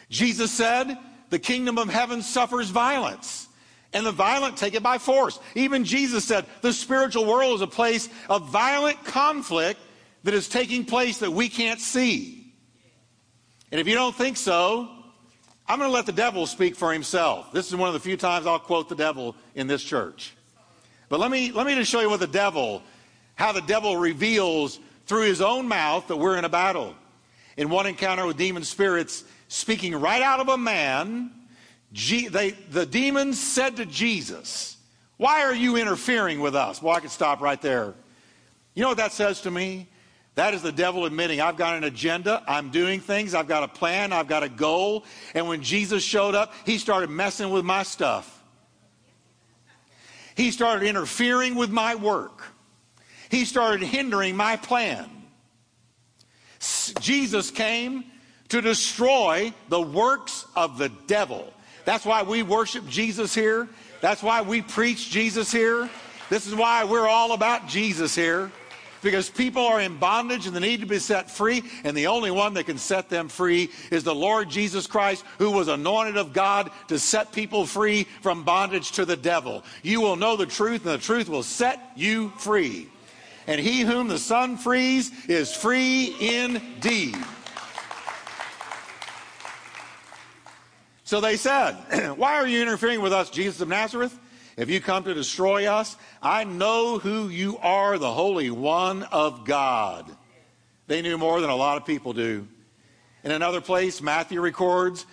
Jesus 0.08 0.50
said, 0.50 0.96
The 1.30 1.38
kingdom 1.38 1.78
of 1.78 1.88
heaven 1.88 2.22
suffers 2.22 2.70
violence, 2.70 3.48
and 3.92 4.06
the 4.06 4.12
violent 4.12 4.56
take 4.56 4.74
it 4.74 4.82
by 4.82 4.98
force. 4.98 5.38
Even 5.54 5.84
Jesus 5.84 6.24
said, 6.24 6.46
The 6.60 6.72
spiritual 6.72 7.26
world 7.26 7.56
is 7.56 7.60
a 7.60 7.66
place 7.66 8.08
of 8.28 8.48
violent 8.50 9.04
conflict 9.04 9.80
that 10.22 10.34
is 10.34 10.48
taking 10.48 10.84
place 10.84 11.18
that 11.18 11.32
we 11.32 11.48
can't 11.48 11.80
see. 11.80 12.52
And 13.72 13.80
if 13.80 13.88
you 13.88 13.94
don't 13.94 14.14
think 14.14 14.36
so, 14.36 14.88
I'm 15.68 15.78
going 15.78 15.90
to 15.90 15.94
let 15.94 16.06
the 16.06 16.12
devil 16.12 16.46
speak 16.46 16.76
for 16.76 16.92
himself. 16.92 17.52
This 17.52 17.68
is 17.68 17.76
one 17.76 17.88
of 17.88 17.94
the 17.94 18.00
few 18.00 18.16
times 18.16 18.46
I'll 18.46 18.58
quote 18.58 18.88
the 18.88 18.94
devil 18.94 19.34
in 19.54 19.66
this 19.66 19.82
church. 19.82 20.32
But 21.08 21.18
let 21.18 21.30
me, 21.30 21.50
let 21.50 21.66
me 21.66 21.74
just 21.74 21.90
show 21.90 22.00
you 22.00 22.08
what 22.08 22.20
the 22.20 22.26
devil, 22.26 22.82
how 23.34 23.52
the 23.52 23.62
devil 23.62 23.96
reveals 23.96 24.78
through 25.06 25.22
his 25.22 25.40
own 25.40 25.66
mouth 25.66 26.06
that 26.08 26.16
we're 26.16 26.36
in 26.36 26.44
a 26.44 26.48
battle. 26.48 26.94
In 27.56 27.68
one 27.68 27.86
encounter 27.86 28.26
with 28.26 28.36
demon 28.36 28.64
spirits, 28.64 29.24
speaking 29.48 29.94
right 29.96 30.22
out 30.22 30.40
of 30.40 30.48
a 30.48 30.58
man, 30.58 31.32
they, 31.92 32.50
the 32.70 32.86
demons 32.86 33.40
said 33.40 33.76
to 33.76 33.86
Jesus, 33.86 34.76
Why 35.16 35.42
are 35.42 35.54
you 35.54 35.76
interfering 35.76 36.40
with 36.40 36.54
us? 36.54 36.80
Well, 36.80 36.94
I 36.94 37.00
could 37.00 37.10
stop 37.10 37.40
right 37.40 37.60
there. 37.60 37.94
You 38.74 38.82
know 38.82 38.88
what 38.88 38.98
that 38.98 39.12
says 39.12 39.40
to 39.42 39.50
me? 39.50 39.88
That 40.36 40.52
is 40.52 40.60
the 40.60 40.70
devil 40.70 41.06
admitting, 41.06 41.40
I've 41.40 41.56
got 41.56 41.76
an 41.76 41.84
agenda, 41.84 42.44
I'm 42.46 42.70
doing 42.70 43.00
things, 43.00 43.34
I've 43.34 43.48
got 43.48 43.62
a 43.62 43.68
plan, 43.68 44.12
I've 44.12 44.28
got 44.28 44.42
a 44.42 44.50
goal. 44.50 45.04
And 45.34 45.48
when 45.48 45.62
Jesus 45.62 46.04
showed 46.04 46.34
up, 46.34 46.52
he 46.66 46.76
started 46.76 47.08
messing 47.08 47.50
with 47.50 47.64
my 47.64 47.82
stuff. 47.82 48.44
He 50.36 50.50
started 50.50 50.86
interfering 50.86 51.54
with 51.54 51.70
my 51.70 51.94
work. 51.94 52.42
He 53.30 53.46
started 53.46 53.82
hindering 53.82 54.36
my 54.36 54.56
plan. 54.56 55.08
Jesus 57.00 57.50
came 57.50 58.04
to 58.50 58.60
destroy 58.60 59.54
the 59.70 59.80
works 59.80 60.44
of 60.54 60.76
the 60.76 60.90
devil. 61.06 61.50
That's 61.86 62.04
why 62.04 62.24
we 62.24 62.42
worship 62.42 62.86
Jesus 62.88 63.34
here. 63.34 63.68
That's 64.02 64.22
why 64.22 64.42
we 64.42 64.60
preach 64.60 65.08
Jesus 65.10 65.50
here. 65.50 65.88
This 66.28 66.46
is 66.46 66.54
why 66.54 66.84
we're 66.84 67.08
all 67.08 67.32
about 67.32 67.68
Jesus 67.68 68.14
here 68.14 68.52
because 69.06 69.30
people 69.30 69.64
are 69.64 69.80
in 69.80 69.98
bondage 69.98 70.48
and 70.48 70.56
they 70.56 70.58
need 70.58 70.80
to 70.80 70.86
be 70.86 70.98
set 70.98 71.30
free, 71.30 71.62
and 71.84 71.96
the 71.96 72.08
only 72.08 72.32
one 72.32 72.54
that 72.54 72.64
can 72.64 72.76
set 72.76 73.08
them 73.08 73.28
free 73.28 73.70
is 73.92 74.02
the 74.02 74.12
Lord 74.12 74.50
Jesus 74.50 74.88
Christ, 74.88 75.24
who 75.38 75.52
was 75.52 75.68
anointed 75.68 76.16
of 76.16 76.32
God 76.32 76.72
to 76.88 76.98
set 76.98 77.30
people 77.30 77.66
free 77.66 78.02
from 78.20 78.42
bondage 78.42 78.90
to 78.92 79.04
the 79.04 79.16
devil. 79.16 79.62
You 79.84 80.00
will 80.00 80.16
know 80.16 80.34
the 80.34 80.44
truth, 80.44 80.84
and 80.84 80.92
the 80.92 80.98
truth 80.98 81.28
will 81.28 81.44
set 81.44 81.92
you 81.94 82.30
free. 82.30 82.88
And 83.46 83.60
he 83.60 83.82
whom 83.82 84.08
the 84.08 84.18
Son 84.18 84.56
frees 84.56 85.12
is 85.28 85.54
free 85.54 86.16
indeed. 86.18 87.16
So 91.04 91.20
they 91.20 91.36
said, 91.36 92.14
Why 92.16 92.34
are 92.34 92.48
you 92.48 92.60
interfering 92.60 93.00
with 93.00 93.12
us, 93.12 93.30
Jesus 93.30 93.60
of 93.60 93.68
Nazareth? 93.68 94.18
If 94.56 94.70
you 94.70 94.80
come 94.80 95.04
to 95.04 95.14
destroy 95.14 95.66
us, 95.70 95.96
I 96.22 96.44
know 96.44 96.98
who 96.98 97.28
you 97.28 97.58
are, 97.58 97.98
the 97.98 98.12
Holy 98.12 98.50
One 98.50 99.02
of 99.04 99.44
God. 99.44 100.10
They 100.86 101.02
knew 101.02 101.18
more 101.18 101.40
than 101.40 101.50
a 101.50 101.56
lot 101.56 101.76
of 101.76 101.84
people 101.84 102.12
do. 102.12 102.46
In 103.22 103.32
another 103.32 103.60
place, 103.60 104.00
Matthew 104.00 104.40
records, 104.40 105.04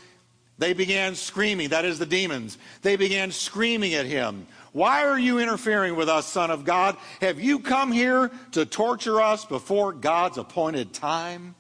they 0.57 0.73
began 0.73 1.15
screaming, 1.15 1.69
that 1.69 1.83
is 1.83 1.99
the 1.99 2.05
demons. 2.05 2.57
They 2.83 2.95
began 2.95 3.31
screaming 3.31 3.95
at 3.95 4.05
him. 4.05 4.47
Why 4.71 5.05
are 5.05 5.19
you 5.19 5.39
interfering 5.39 5.95
with 5.95 6.09
us, 6.09 6.25
Son 6.25 6.49
of 6.49 6.63
God? 6.63 6.95
Have 7.21 7.39
you 7.39 7.59
come 7.59 7.91
here 7.91 8.31
to 8.51 8.65
torture 8.65 9.19
us 9.19 9.45
before 9.45 9.91
God's 9.91 10.37
appointed 10.37 10.93
time? 10.93 11.55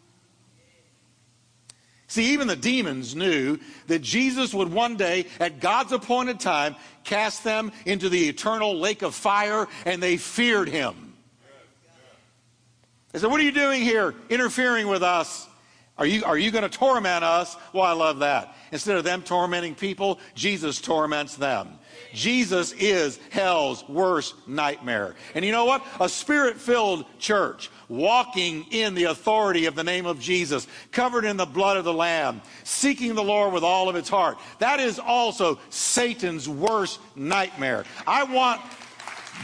See, 2.13 2.33
even 2.33 2.47
the 2.47 2.55
demons 2.55 3.15
knew 3.15 3.57
that 3.87 4.03
Jesus 4.03 4.53
would 4.53 4.71
one 4.71 4.97
day, 4.97 5.25
at 5.39 5.59
God's 5.59 5.93
appointed 5.93 6.39
time, 6.39 6.75
cast 7.03 7.43
them 7.43 7.71
into 7.87 8.07
the 8.07 8.29
eternal 8.29 8.77
lake 8.77 9.01
of 9.01 9.15
fire, 9.15 9.67
and 9.83 10.01
they 10.01 10.17
feared 10.17 10.69
him. 10.69 11.15
They 13.11 13.17
said, 13.17 13.31
What 13.31 13.39
are 13.39 13.43
you 13.43 13.51
doing 13.51 13.81
here, 13.81 14.13
interfering 14.29 14.85
with 14.85 15.01
us? 15.01 15.47
Are 15.97 16.05
you, 16.05 16.23
are 16.23 16.37
you 16.37 16.51
going 16.51 16.69
to 16.69 16.69
torment 16.69 17.23
us? 17.23 17.57
Well, 17.73 17.83
I 17.83 17.93
love 17.93 18.19
that. 18.19 18.55
Instead 18.71 18.97
of 18.97 19.03
them 19.03 19.23
tormenting 19.23 19.73
people, 19.73 20.19
Jesus 20.35 20.79
torments 20.79 21.35
them. 21.35 21.79
Jesus 22.13 22.73
is 22.73 23.19
hell's 23.29 23.87
worst 23.87 24.35
nightmare. 24.47 25.15
And 25.35 25.43
you 25.43 25.51
know 25.51 25.65
what? 25.65 25.85
A 25.99 26.07
spirit 26.07 26.57
filled 26.57 27.05
church 27.19 27.69
walking 27.89 28.65
in 28.71 28.93
the 28.93 29.05
authority 29.05 29.65
of 29.65 29.75
the 29.75 29.83
name 29.83 30.05
of 30.05 30.19
Jesus, 30.19 30.67
covered 30.91 31.25
in 31.25 31.37
the 31.37 31.45
blood 31.45 31.77
of 31.77 31.83
the 31.83 31.93
Lamb, 31.93 32.41
seeking 32.63 33.15
the 33.15 33.23
Lord 33.23 33.53
with 33.53 33.63
all 33.63 33.89
of 33.89 33.95
its 33.95 34.09
heart. 34.09 34.37
That 34.59 34.79
is 34.79 34.99
also 34.99 35.59
Satan's 35.69 36.47
worst 36.47 36.99
nightmare. 37.15 37.85
I 38.07 38.23
want 38.23 38.61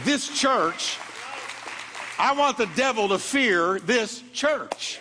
this 0.04 0.28
church, 0.28 0.98
I 2.18 2.32
want 2.32 2.56
the 2.56 2.70
devil 2.76 3.08
to 3.08 3.18
fear 3.18 3.78
this 3.80 4.22
church. 4.32 5.00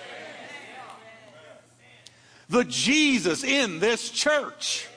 The 2.49 2.63
Jesus 2.63 3.43
in 3.43 3.79
this 3.79 4.09
church. 4.09 4.87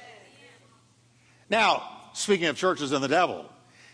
Now, 1.50 1.91
speaking 2.12 2.46
of 2.46 2.56
churches 2.56 2.92
and 2.92 3.02
the 3.02 3.08
devil, 3.08 3.48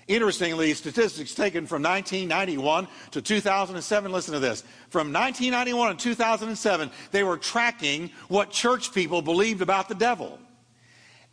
Interestingly, 0.09 0.73
statistics 0.73 1.35
taken 1.35 1.67
from 1.67 1.83
1991 1.83 2.89
to 3.11 3.21
2007, 3.21 4.11
listen 4.11 4.33
to 4.33 4.41
this. 4.41 4.63
From 4.89 5.13
1991 5.13 5.99
to 5.99 6.03
2007, 6.03 6.91
they 7.11 7.23
were 7.23 7.37
tracking 7.37 8.11
what 8.29 8.51
church 8.51 8.95
people 8.95 9.21
believed 9.21 9.61
about 9.61 9.87
the 9.87 9.95
devil. 9.95 10.39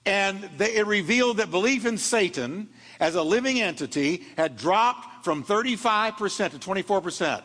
And 0.06 0.50
they, 0.58 0.75
it 0.75 0.88
revealed 0.88 1.38
that 1.38 1.51
belief 1.51 1.86
in 1.86 1.98
Satan 1.98 2.68
as 3.00 3.15
a 3.15 3.24
living 3.24 3.62
entity 3.62 4.25
had 4.36 4.58
dropped 4.58 5.24
from 5.24 5.46
35% 5.46 6.51
to 6.51 6.60
24% 6.60 7.44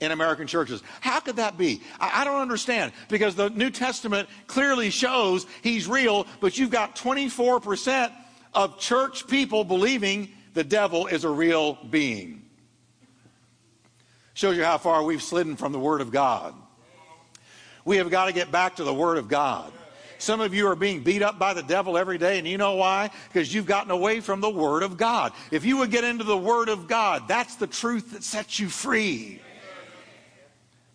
in 0.00 0.10
American 0.10 0.46
churches. 0.46 0.82
How 1.02 1.20
could 1.20 1.36
that 1.36 1.58
be? 1.58 1.82
I, 2.00 2.22
I, 2.22 2.24
don't 2.24 2.40
understand 2.40 2.92
because 3.08 3.34
the 3.34 3.50
New 3.50 3.70
Testament 3.70 4.28
clearly 4.46 4.88
shows 4.88 5.46
he's 5.62 5.86
real, 5.86 6.26
but 6.40 6.58
you've 6.58 6.70
got 6.70 6.96
24% 6.96 8.10
of 8.54 8.78
church 8.78 9.26
people 9.26 9.64
believing 9.64 10.30
the 10.54 10.64
devil 10.64 11.06
is 11.06 11.24
a 11.24 11.30
real 11.30 11.78
being. 11.90 12.42
Shows 14.34 14.56
you 14.56 14.64
how 14.64 14.78
far 14.78 15.02
we've 15.02 15.22
slidden 15.22 15.56
from 15.56 15.72
the 15.72 15.78
Word 15.78 16.00
of 16.00 16.10
God. 16.10 16.54
We 17.84 17.96
have 17.98 18.10
got 18.10 18.26
to 18.26 18.32
get 18.32 18.50
back 18.50 18.76
to 18.76 18.84
the 18.84 18.94
Word 18.94 19.18
of 19.18 19.28
God. 19.28 19.72
Some 20.18 20.40
of 20.40 20.54
you 20.54 20.68
are 20.68 20.76
being 20.76 21.02
beat 21.02 21.20
up 21.20 21.38
by 21.38 21.52
the 21.52 21.64
devil 21.64 21.98
every 21.98 22.16
day, 22.16 22.38
and 22.38 22.46
you 22.46 22.56
know 22.56 22.76
why? 22.76 23.10
Because 23.28 23.52
you've 23.52 23.66
gotten 23.66 23.90
away 23.90 24.20
from 24.20 24.40
the 24.40 24.48
Word 24.48 24.84
of 24.84 24.96
God. 24.96 25.32
If 25.50 25.64
you 25.64 25.78
would 25.78 25.90
get 25.90 26.04
into 26.04 26.22
the 26.22 26.36
Word 26.36 26.68
of 26.68 26.86
God, 26.86 27.26
that's 27.26 27.56
the 27.56 27.66
truth 27.66 28.12
that 28.12 28.22
sets 28.22 28.60
you 28.60 28.68
free. 28.68 29.40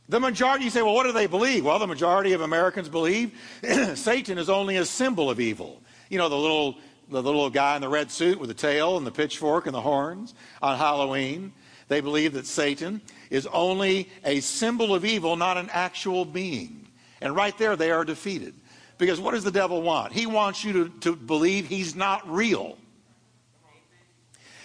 The 0.10 0.22
majority, 0.22 0.64
you 0.64 0.70
say, 0.70 0.82
well, 0.82 0.94
what 0.94 1.04
do 1.04 1.12
they 1.12 1.28
believe? 1.28 1.66
Well, 1.66 1.78
the 1.78 1.88
majority 1.88 2.32
of 2.32 2.40
Americans 2.40 2.88
believe 2.88 3.38
Satan 3.96 4.38
is 4.38 4.50
only 4.50 4.78
a 4.78 4.86
symbol 4.86 5.30
of 5.30 5.42
evil. 5.42 5.82
You 6.10 6.18
know, 6.18 6.30
the 6.30 6.38
little 6.38 6.78
the 7.10 7.22
little 7.22 7.50
guy 7.50 7.76
in 7.76 7.82
the 7.82 7.90
red 7.90 8.12
suit 8.12 8.40
with 8.40 8.50
the 8.50 8.54
tail 8.54 8.98
and 8.98 9.08
the 9.08 9.12
pitchfork 9.12 9.66
and 9.66 9.76
the 9.76 9.82
horns 9.82 10.34
on 10.62 10.78
Halloween. 10.78 11.54
They 11.88 12.02
believe 12.02 12.34
that 12.34 12.46
Satan 12.46 13.02
is 13.30 13.48
only 13.48 14.10
a 14.26 14.42
symbol 14.42 14.94
of 14.94 15.06
evil, 15.06 15.36
not 15.36 15.58
an 15.58 15.70
actual 15.72 16.26
being. 16.26 16.88
And 17.22 17.36
right 17.36 17.58
there, 17.58 17.76
they 17.76 17.92
are 17.92 18.04
defeated. 18.04 18.54
Because 18.98 19.20
what 19.20 19.32
does 19.32 19.44
the 19.44 19.52
devil 19.52 19.82
want? 19.82 20.12
He 20.12 20.26
wants 20.26 20.64
you 20.64 20.74
to, 20.74 20.90
to 21.02 21.16
believe 21.16 21.68
he's 21.68 21.96
not 21.96 22.30
real. 22.30 22.78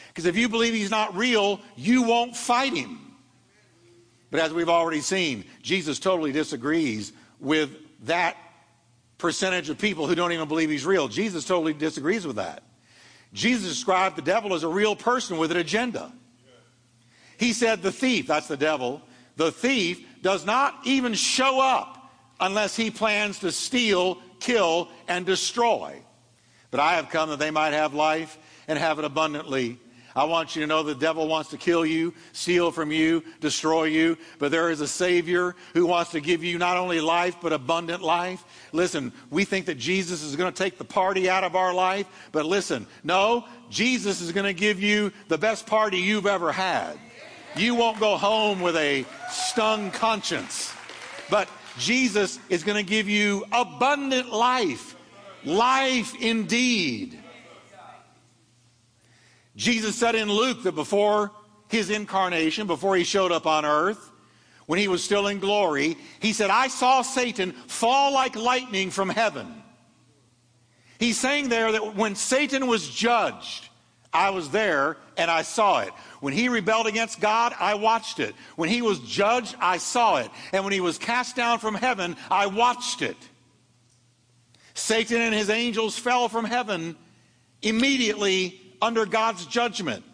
Because 0.08 0.26
if 0.26 0.36
you 0.36 0.48
believe 0.48 0.74
he's 0.74 0.90
not 0.90 1.16
real, 1.16 1.60
you 1.76 2.02
won't 2.02 2.36
fight 2.36 2.74
him. 2.74 2.98
But 4.30 4.40
as 4.40 4.52
we've 4.52 4.68
already 4.68 5.00
seen, 5.00 5.44
Jesus 5.62 5.98
totally 5.98 6.32
disagrees 6.32 7.12
with 7.38 7.76
that 8.06 8.36
percentage 9.22 9.70
of 9.70 9.78
people 9.78 10.06
who 10.06 10.14
don't 10.14 10.32
even 10.32 10.48
believe 10.48 10.68
he's 10.68 10.84
real. 10.84 11.08
Jesus 11.08 11.46
totally 11.46 11.72
disagrees 11.72 12.26
with 12.26 12.36
that. 12.36 12.64
Jesus 13.32 13.68
described 13.68 14.16
the 14.16 14.22
devil 14.22 14.52
as 14.52 14.64
a 14.64 14.68
real 14.68 14.94
person 14.94 15.38
with 15.38 15.50
an 15.52 15.56
agenda. 15.56 16.12
He 17.38 17.54
said 17.54 17.82
the 17.82 17.92
thief, 17.92 18.26
that's 18.26 18.48
the 18.48 18.56
devil, 18.56 19.00
the 19.36 19.50
thief 19.50 20.04
does 20.20 20.44
not 20.44 20.78
even 20.84 21.14
show 21.14 21.60
up 21.60 22.12
unless 22.40 22.76
he 22.76 22.90
plans 22.90 23.38
to 23.38 23.52
steal, 23.52 24.18
kill, 24.40 24.88
and 25.08 25.24
destroy. 25.24 26.02
But 26.70 26.80
I 26.80 26.96
have 26.96 27.08
come 27.08 27.30
that 27.30 27.38
they 27.38 27.50
might 27.50 27.72
have 27.72 27.94
life 27.94 28.36
and 28.66 28.78
have 28.78 28.98
it 28.98 29.04
abundantly. 29.04 29.78
I 30.14 30.24
want 30.24 30.54
you 30.54 30.62
to 30.62 30.66
know 30.66 30.82
the 30.82 30.94
devil 30.94 31.26
wants 31.26 31.50
to 31.50 31.56
kill 31.56 31.86
you, 31.86 32.12
steal 32.32 32.70
from 32.70 32.92
you, 32.92 33.24
destroy 33.40 33.84
you, 33.84 34.18
but 34.38 34.50
there 34.50 34.70
is 34.70 34.80
a 34.80 34.88
Savior 34.88 35.56
who 35.72 35.86
wants 35.86 36.10
to 36.10 36.20
give 36.20 36.44
you 36.44 36.58
not 36.58 36.76
only 36.76 37.00
life, 37.00 37.36
but 37.40 37.52
abundant 37.52 38.02
life. 38.02 38.44
Listen, 38.72 39.12
we 39.30 39.44
think 39.44 39.66
that 39.66 39.78
Jesus 39.78 40.22
is 40.22 40.36
going 40.36 40.52
to 40.52 40.56
take 40.56 40.76
the 40.76 40.84
party 40.84 41.30
out 41.30 41.44
of 41.44 41.56
our 41.56 41.72
life, 41.72 42.06
but 42.30 42.44
listen, 42.44 42.86
no, 43.02 43.44
Jesus 43.70 44.20
is 44.20 44.32
going 44.32 44.46
to 44.46 44.52
give 44.52 44.82
you 44.82 45.12
the 45.28 45.38
best 45.38 45.66
party 45.66 45.98
you've 45.98 46.26
ever 46.26 46.52
had. 46.52 46.98
You 47.56 47.74
won't 47.74 48.00
go 48.00 48.16
home 48.16 48.60
with 48.60 48.76
a 48.76 49.06
stung 49.30 49.90
conscience, 49.90 50.72
but 51.30 51.48
Jesus 51.78 52.38
is 52.50 52.64
going 52.64 52.82
to 52.82 52.88
give 52.88 53.08
you 53.08 53.44
abundant 53.52 54.30
life, 54.30 54.94
life 55.44 56.14
indeed. 56.20 57.21
Jesus 59.62 59.94
said 59.94 60.16
in 60.16 60.28
Luke 60.28 60.64
that 60.64 60.74
before 60.74 61.30
his 61.68 61.88
incarnation, 61.88 62.66
before 62.66 62.96
he 62.96 63.04
showed 63.04 63.30
up 63.30 63.46
on 63.46 63.64
earth, 63.64 64.10
when 64.66 64.80
he 64.80 64.88
was 64.88 65.04
still 65.04 65.28
in 65.28 65.38
glory, 65.38 65.96
he 66.18 66.32
said, 66.32 66.50
I 66.50 66.66
saw 66.66 67.02
Satan 67.02 67.52
fall 67.52 68.12
like 68.12 68.34
lightning 68.34 68.90
from 68.90 69.08
heaven. 69.08 69.62
He's 70.98 71.16
saying 71.16 71.48
there 71.48 71.70
that 71.70 71.94
when 71.94 72.16
Satan 72.16 72.66
was 72.66 72.88
judged, 72.88 73.68
I 74.12 74.30
was 74.30 74.50
there 74.50 74.96
and 75.16 75.30
I 75.30 75.42
saw 75.42 75.80
it. 75.80 75.92
When 76.18 76.32
he 76.32 76.48
rebelled 76.48 76.88
against 76.88 77.20
God, 77.20 77.54
I 77.60 77.74
watched 77.74 78.18
it. 78.18 78.34
When 78.56 78.68
he 78.68 78.82
was 78.82 78.98
judged, 78.98 79.54
I 79.60 79.78
saw 79.78 80.16
it. 80.16 80.30
And 80.52 80.64
when 80.64 80.72
he 80.72 80.80
was 80.80 80.98
cast 80.98 81.36
down 81.36 81.60
from 81.60 81.76
heaven, 81.76 82.16
I 82.30 82.46
watched 82.46 83.00
it. 83.00 83.16
Satan 84.74 85.20
and 85.20 85.34
his 85.34 85.50
angels 85.50 85.96
fell 85.96 86.28
from 86.28 86.46
heaven 86.46 86.96
immediately 87.62 88.61
under 88.82 89.06
God's 89.06 89.46
judgment. 89.46 90.04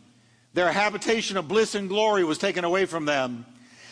Their 0.53 0.71
habitation 0.71 1.37
of 1.37 1.49
bliss 1.49 1.75
and 1.75 1.89
glory 1.89 2.23
was 2.23 2.39
taken 2.39 2.65
away 2.65 2.85
from 2.85 3.07
them. 3.07 3.47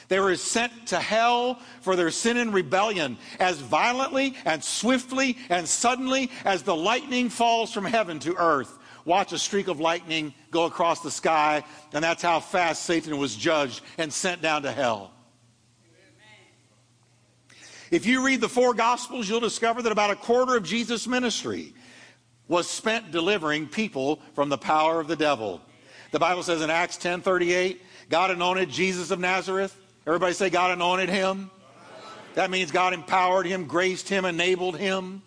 They 0.08 0.20
were 0.20 0.36
sent 0.36 0.88
to 0.88 1.00
hell 1.00 1.60
for 1.80 1.96
their 1.96 2.10
sin 2.10 2.36
and 2.36 2.54
rebellion 2.54 3.18
as 3.40 3.58
violently 3.58 4.36
and 4.44 4.62
swiftly 4.62 5.36
and 5.48 5.66
suddenly 5.66 6.30
as 6.44 6.62
the 6.62 6.76
lightning 6.76 7.28
falls 7.28 7.72
from 7.72 7.84
heaven 7.84 8.20
to 8.20 8.36
earth. 8.36 8.78
Watch 9.04 9.32
a 9.32 9.38
streak 9.38 9.68
of 9.68 9.80
lightning 9.80 10.34
go 10.50 10.64
across 10.64 11.00
the 11.00 11.10
sky, 11.10 11.64
and 11.92 12.02
that's 12.02 12.22
how 12.22 12.40
fast 12.40 12.84
Satan 12.84 13.16
was 13.18 13.34
judged 13.34 13.80
and 13.98 14.12
sent 14.12 14.42
down 14.42 14.62
to 14.62 14.72
hell. 14.72 15.12
If 17.90 18.04
you 18.04 18.24
read 18.24 18.40
the 18.40 18.48
four 18.48 18.74
Gospels, 18.74 19.28
you'll 19.28 19.40
discover 19.40 19.80
that 19.82 19.92
about 19.92 20.10
a 20.10 20.16
quarter 20.16 20.56
of 20.56 20.64
Jesus' 20.64 21.06
ministry 21.06 21.72
was 22.48 22.68
spent 22.68 23.10
delivering 23.10 23.66
people 23.66 24.20
from 24.34 24.48
the 24.48 24.58
power 24.58 25.00
of 25.00 25.08
the 25.08 25.16
devil. 25.16 25.60
The 26.12 26.18
Bible 26.18 26.42
says 26.42 26.62
in 26.62 26.70
Acts 26.70 26.96
10 26.96 27.22
38, 27.22 27.82
God 28.08 28.30
anointed 28.30 28.70
Jesus 28.70 29.10
of 29.10 29.18
Nazareth. 29.18 29.76
Everybody 30.06 30.34
say, 30.34 30.50
God 30.50 30.70
anointed 30.70 31.08
him. 31.08 31.50
That 32.34 32.50
means 32.50 32.70
God 32.70 32.92
empowered 32.92 33.46
him, 33.46 33.66
graced 33.66 34.08
him, 34.08 34.24
enabled 34.24 34.78
him 34.78 35.22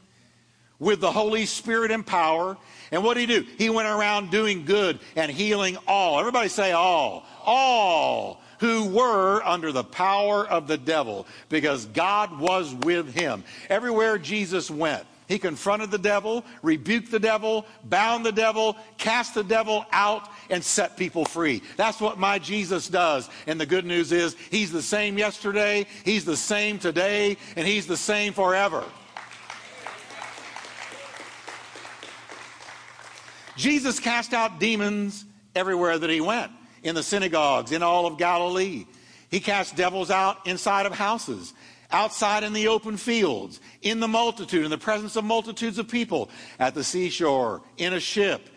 with 0.78 1.02
the 1.02 1.12
Holy 1.12 1.46
Spirit 1.46 1.92
and 1.92 2.06
power. 2.06 2.58
And 2.92 3.04
what 3.04 3.16
did 3.16 3.30
he 3.30 3.40
do? 3.42 3.48
He 3.58 3.70
went 3.70 3.88
around 3.88 4.32
doing 4.32 4.66
good 4.66 5.00
and 5.16 5.32
healing 5.32 5.78
all. 5.88 6.20
Everybody 6.20 6.50
say 6.50 6.72
all. 6.72 7.26
All 7.44 8.42
who 8.60 8.86
were 8.90 9.42
under 9.44 9.72
the 9.72 9.84
power 9.84 10.48
of 10.48 10.68
the 10.68 10.78
devil 10.78 11.26
because 11.50 11.86
God 11.86 12.40
was 12.40 12.74
with 12.74 13.14
him. 13.14 13.44
Everywhere 13.70 14.18
Jesus 14.18 14.70
went, 14.70 15.06
he 15.30 15.40
confronted 15.40 15.92
the 15.92 16.00
devil, 16.00 16.44
rebuked 16.64 17.12
the 17.12 17.20
devil, 17.20 17.66
bound 17.86 18.26
the 18.26 18.32
devil, 18.32 18.76
cast 18.98 19.36
the 19.36 19.44
devil 19.44 19.86
out, 19.92 20.28
and 20.50 20.62
set 20.62 20.98
people 20.98 21.24
free. 21.24 21.62
That's 21.78 22.02
what 22.02 22.18
my 22.18 22.40
Jesus 22.40 22.90
does. 22.90 23.30
And 23.46 23.62
the 23.62 23.66
good 23.68 23.86
news 23.86 24.12
is, 24.12 24.36
he's 24.50 24.72
the 24.72 24.82
same 24.82 25.20
yesterday, 25.20 25.86
he's 26.04 26.26
the 26.26 26.36
same 26.36 26.80
today, 26.80 27.38
and 27.56 27.68
he's 27.68 27.86
the 27.86 27.96
same 27.96 28.34
forever. 28.34 28.84
Jesus 33.56 34.00
cast 34.00 34.34
out 34.34 34.60
demons 34.60 35.26
everywhere 35.54 36.00
that 36.00 36.10
he 36.10 36.22
went 36.22 36.52
in 36.82 36.96
the 36.96 37.04
synagogues, 37.04 37.72
in 37.72 37.84
all 37.84 38.08
of 38.08 38.18
Galilee. 38.18 38.86
He 39.30 39.40
cast 39.40 39.76
devils 39.76 40.10
out 40.10 40.48
inside 40.48 40.88
of 40.88 40.94
houses, 40.94 41.54
outside 41.92 42.44
in 42.44 42.54
the 42.54 42.68
open 42.68 42.98
fields, 42.98 43.60
in 43.82 44.00
the 44.00 44.08
multitude, 44.08 44.64
in 44.64 44.72
the 44.72 44.78
presence 44.78 45.16
of 45.16 45.24
multitudes 45.24 45.78
of 45.78 45.88
people, 45.88 46.30
at 46.60 46.76
the 46.76 46.84
seashore, 46.84 47.62
in 47.78 47.94
a 47.94 48.00
ship, 48.00 48.50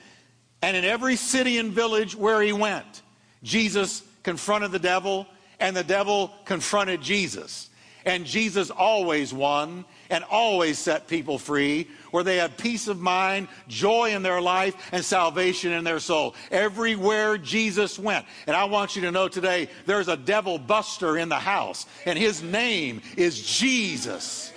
and 0.60 0.76
in 0.76 0.84
every 0.84 1.16
city 1.16 1.58
and 1.58 1.72
village 1.72 2.14
where 2.14 2.42
he 2.42 2.52
went. 2.52 3.02
Jesus 3.42 4.02
confronted 4.22 4.70
the 4.70 4.78
devil, 4.78 5.26
and 5.58 5.76
the 5.76 5.84
devil 5.84 6.32
confronted 6.44 7.00
Jesus. 7.00 7.70
And 8.04 8.26
Jesus 8.26 8.70
always 8.70 9.32
won 9.32 9.84
and 10.12 10.22
always 10.24 10.78
set 10.78 11.08
people 11.08 11.38
free 11.38 11.88
where 12.10 12.22
they 12.22 12.36
had 12.36 12.58
peace 12.58 12.86
of 12.86 13.00
mind, 13.00 13.48
joy 13.66 14.14
in 14.14 14.22
their 14.22 14.42
life, 14.42 14.76
and 14.92 15.02
salvation 15.02 15.72
in 15.72 15.84
their 15.84 15.98
soul. 15.98 16.34
Everywhere 16.50 17.38
Jesus 17.38 17.98
went. 17.98 18.26
And 18.46 18.54
I 18.54 18.64
want 18.64 18.94
you 18.94 19.02
to 19.02 19.10
know 19.10 19.26
today 19.26 19.70
there's 19.86 20.08
a 20.08 20.16
devil 20.16 20.58
buster 20.58 21.16
in 21.16 21.30
the 21.30 21.38
house, 21.38 21.86
and 22.04 22.18
his 22.18 22.42
name 22.42 23.00
is 23.16 23.40
Jesus. 23.40 24.52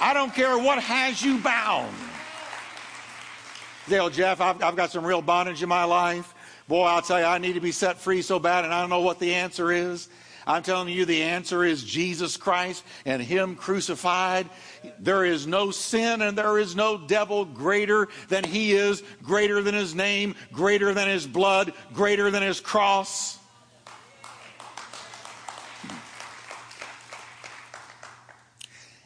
I 0.00 0.14
don't 0.14 0.34
care 0.34 0.56
what 0.56 0.82
has 0.82 1.22
you 1.22 1.38
bound. 1.38 1.94
Dale 3.86 4.08
Jeff, 4.08 4.40
I've, 4.40 4.62
I've 4.62 4.76
got 4.76 4.90
some 4.90 5.04
real 5.04 5.20
bondage 5.20 5.62
in 5.62 5.68
my 5.68 5.84
life. 5.84 6.34
Boy, 6.66 6.84
I'll 6.84 7.02
tell 7.02 7.20
you, 7.20 7.26
I 7.26 7.36
need 7.36 7.52
to 7.52 7.60
be 7.60 7.72
set 7.72 7.98
free 7.98 8.22
so 8.22 8.38
bad, 8.38 8.64
and 8.64 8.72
I 8.72 8.80
don't 8.80 8.88
know 8.88 9.02
what 9.02 9.18
the 9.18 9.34
answer 9.34 9.70
is. 9.70 10.08
I'm 10.46 10.62
telling 10.62 10.88
you, 10.88 11.04
the 11.04 11.22
answer 11.22 11.64
is 11.64 11.82
Jesus 11.82 12.36
Christ 12.36 12.84
and 13.06 13.22
Him 13.22 13.56
crucified. 13.56 14.48
There 14.98 15.24
is 15.24 15.46
no 15.46 15.70
sin 15.70 16.20
and 16.20 16.36
there 16.36 16.58
is 16.58 16.76
no 16.76 16.98
devil 16.98 17.44
greater 17.44 18.08
than 18.28 18.44
He 18.44 18.72
is, 18.72 19.02
greater 19.22 19.62
than 19.62 19.74
His 19.74 19.94
name, 19.94 20.34
greater 20.52 20.92
than 20.92 21.08
His 21.08 21.26
blood, 21.26 21.72
greater 21.94 22.30
than 22.30 22.42
His 22.42 22.60
cross. 22.60 23.38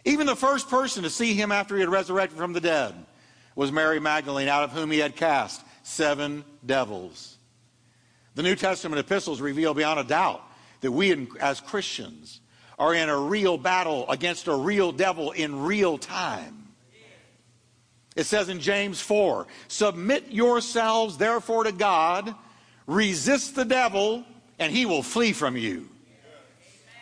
Even 0.05 0.27
the 0.27 0.37
first 0.37 0.69
person 0.69 1.03
to 1.05 1.11
see 1.11 1.35
Him 1.35 1.53
after 1.53 1.75
He 1.75 1.81
had 1.81 1.91
resurrected 1.91 2.39
from 2.39 2.53
the 2.53 2.61
dead 2.61 2.95
was 3.55 3.71
Mary 3.71 4.01
Magdalene, 4.01 4.49
out 4.49 4.65
of 4.65 4.73
whom 4.73 4.91
He 4.91 4.99
had 4.99 5.15
cast 5.15 5.63
seven 5.85 6.45
devils. 6.65 7.37
The 8.35 8.43
New 8.43 8.57
Testament 8.57 9.01
epistles 9.01 9.41
reveal 9.41 9.75
beyond 9.75 10.01
a 10.01 10.05
doubt 10.05 10.43
that 10.81 10.93
we 10.93 11.29
as 11.41 11.61
Christians 11.61 12.41
are 12.79 12.95
in 12.95 13.09
a 13.09 13.19
real 13.19 13.59
battle 13.59 14.09
against 14.09 14.47
a 14.47 14.55
real 14.55 14.93
devil 14.93 15.33
in 15.33 15.63
real 15.63 15.99
time. 15.99 16.69
It 18.17 18.25
says 18.25 18.49
in 18.49 18.61
James 18.61 19.01
4 19.01 19.47
Submit 19.69 20.31
yourselves 20.31 21.19
therefore 21.19 21.65
to 21.65 21.73
God, 21.73 22.35
resist 22.87 23.55
the 23.55 23.65
devil, 23.65 24.25
and 24.59 24.73
he 24.73 24.87
will 24.87 25.03
flee 25.03 25.33
from 25.33 25.57
you. 25.57 25.89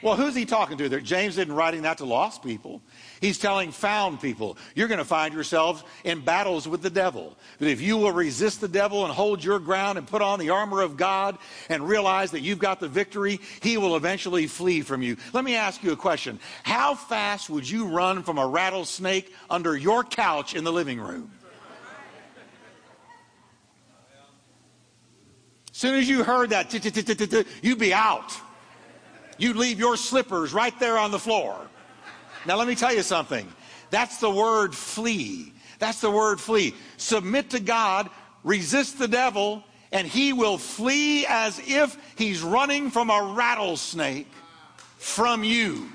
Well, 0.02 0.14
who's 0.14 0.34
he 0.34 0.44
talking 0.44 0.76
to 0.78 0.88
there? 0.88 1.00
James 1.00 1.38
isn't 1.38 1.52
writing 1.52 1.82
that 1.82 1.98
to 1.98 2.04
lost 2.04 2.42
people. 2.42 2.82
He's 3.20 3.38
telling 3.38 3.72
found 3.72 4.20
people, 4.20 4.58
you're 4.74 4.88
going 4.88 4.98
to 4.98 5.06
find 5.06 5.32
yourselves 5.32 5.82
in 6.04 6.20
battles 6.20 6.68
with 6.68 6.82
the 6.82 6.90
devil. 6.90 7.36
But 7.58 7.68
if 7.68 7.80
you 7.80 7.96
will 7.96 8.12
resist 8.12 8.60
the 8.60 8.68
devil 8.68 9.04
and 9.04 9.12
hold 9.12 9.42
your 9.42 9.58
ground 9.58 9.96
and 9.96 10.06
put 10.06 10.20
on 10.20 10.38
the 10.38 10.50
armor 10.50 10.82
of 10.82 10.96
God 10.96 11.38
and 11.70 11.88
realize 11.88 12.30
that 12.32 12.40
you've 12.40 12.58
got 12.58 12.78
the 12.78 12.88
victory, 12.88 13.40
he 13.62 13.78
will 13.78 13.96
eventually 13.96 14.46
flee 14.46 14.82
from 14.82 15.00
you. 15.00 15.16
Let 15.32 15.44
me 15.44 15.56
ask 15.56 15.82
you 15.82 15.92
a 15.92 15.96
question. 15.96 16.40
How 16.62 16.94
fast 16.94 17.48
would 17.48 17.68
you 17.68 17.86
run 17.86 18.22
from 18.22 18.36
a 18.38 18.46
rattlesnake 18.46 19.34
under 19.48 19.76
your 19.76 20.04
couch 20.04 20.54
in 20.54 20.62
the 20.62 20.72
living 20.72 21.00
room? 21.00 21.32
As 25.70 25.78
soon 25.78 25.96
as 25.96 26.08
you 26.08 26.22
heard 26.22 26.50
that, 26.50 26.72
you'd 27.62 27.78
be 27.78 27.92
out. 27.94 28.40
You'd 29.38 29.56
leave 29.56 29.78
your 29.78 29.96
slippers 29.96 30.52
right 30.52 30.78
there 30.80 30.98
on 30.98 31.10
the 31.10 31.18
floor. 31.18 31.56
Now, 32.46 32.56
let 32.56 32.68
me 32.68 32.74
tell 32.74 32.94
you 32.94 33.02
something. 33.02 33.46
That's 33.90 34.18
the 34.18 34.30
word 34.30 34.74
flee. 34.74 35.52
That's 35.78 36.00
the 36.00 36.10
word 36.10 36.40
flee. 36.40 36.74
Submit 36.96 37.50
to 37.50 37.60
God, 37.60 38.08
resist 38.44 38.98
the 38.98 39.08
devil, 39.08 39.62
and 39.92 40.06
he 40.06 40.32
will 40.32 40.58
flee 40.58 41.26
as 41.26 41.60
if 41.66 41.96
he's 42.16 42.42
running 42.42 42.90
from 42.90 43.10
a 43.10 43.34
rattlesnake 43.34 44.28
from 44.98 45.44
you. 45.44 45.88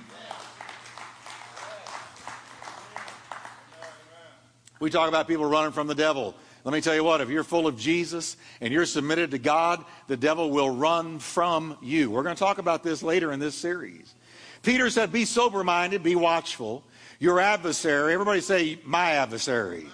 We 4.80 4.90
talk 4.90 5.08
about 5.08 5.28
people 5.28 5.46
running 5.46 5.72
from 5.72 5.88
the 5.88 5.96
devil. 5.96 6.36
Let 6.64 6.74
me 6.74 6.82
tell 6.82 6.94
you 6.94 7.04
what, 7.04 7.22
if 7.22 7.30
you're 7.30 7.44
full 7.44 7.66
of 7.66 7.78
Jesus 7.78 8.38
and 8.60 8.72
you're 8.72 8.86
submitted 8.86 9.32
to 9.32 9.40
God, 9.40 9.84
the 10.08 10.18
devil 10.18 10.52
will 10.52 10.70
run 10.70 11.18
from 11.18 11.78
you. 11.82 12.12
We're 12.12 12.24
going 12.24 12.36
to 12.36 12.40
talk 12.40 12.60
about 12.60 12.84
this 12.84 13.02
later 13.02 13.32
in 13.32 13.40
this 13.40 13.56
series. 13.56 14.14
Peter 14.62 14.90
said, 14.90 15.12
Be 15.12 15.26
sober 15.26 15.64
minded, 15.64 16.04
be 16.04 16.16
watchful. 16.16 16.84
Your 17.20 17.40
adversary, 17.40 18.14
everybody 18.14 18.42
say, 18.42 18.80
My 18.86 19.12
adversary, 19.12 19.88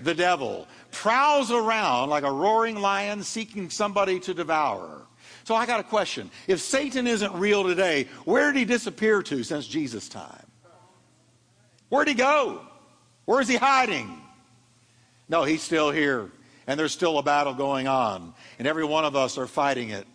the 0.00 0.14
devil, 0.14 0.66
prowls 0.92 1.50
around 1.50 2.08
like 2.08 2.24
a 2.24 2.32
roaring 2.32 2.76
lion 2.76 3.22
seeking 3.22 3.68
somebody 3.68 4.18
to 4.20 4.32
devour. 4.32 5.02
So 5.44 5.54
I 5.54 5.66
got 5.66 5.78
a 5.78 5.84
question. 5.84 6.30
If 6.48 6.60
Satan 6.60 7.06
isn't 7.06 7.34
real 7.34 7.64
today, 7.64 8.08
where 8.24 8.50
did 8.50 8.58
he 8.58 8.64
disappear 8.64 9.22
to 9.22 9.44
since 9.44 9.66
Jesus' 9.66 10.08
time? 10.08 10.46
Where'd 11.88 12.08
he 12.08 12.14
go? 12.14 12.66
Where 13.26 13.40
is 13.40 13.48
he 13.48 13.56
hiding? 13.56 14.22
No, 15.28 15.44
he's 15.44 15.62
still 15.62 15.90
here. 15.90 16.30
And 16.66 16.78
there's 16.78 16.92
still 16.92 17.18
a 17.18 17.22
battle 17.22 17.54
going 17.54 17.86
on. 17.86 18.34
And 18.58 18.66
every 18.66 18.84
one 18.84 19.04
of 19.04 19.14
us 19.14 19.38
are 19.38 19.46
fighting 19.46 19.90
it. 19.90 20.06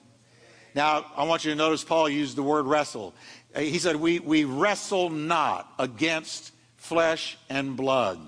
Now, 0.73 1.05
I 1.15 1.23
want 1.23 1.43
you 1.45 1.51
to 1.51 1.57
notice 1.57 1.83
Paul 1.83 2.09
used 2.09 2.35
the 2.35 2.43
word 2.43 2.65
wrestle. 2.65 3.13
Uh, 3.53 3.61
he 3.61 3.79
said, 3.79 3.95
we, 3.97 4.19
we 4.19 4.45
wrestle 4.45 5.09
not 5.09 5.71
against 5.79 6.53
flesh 6.77 7.37
and 7.49 7.75
blood. 7.75 8.19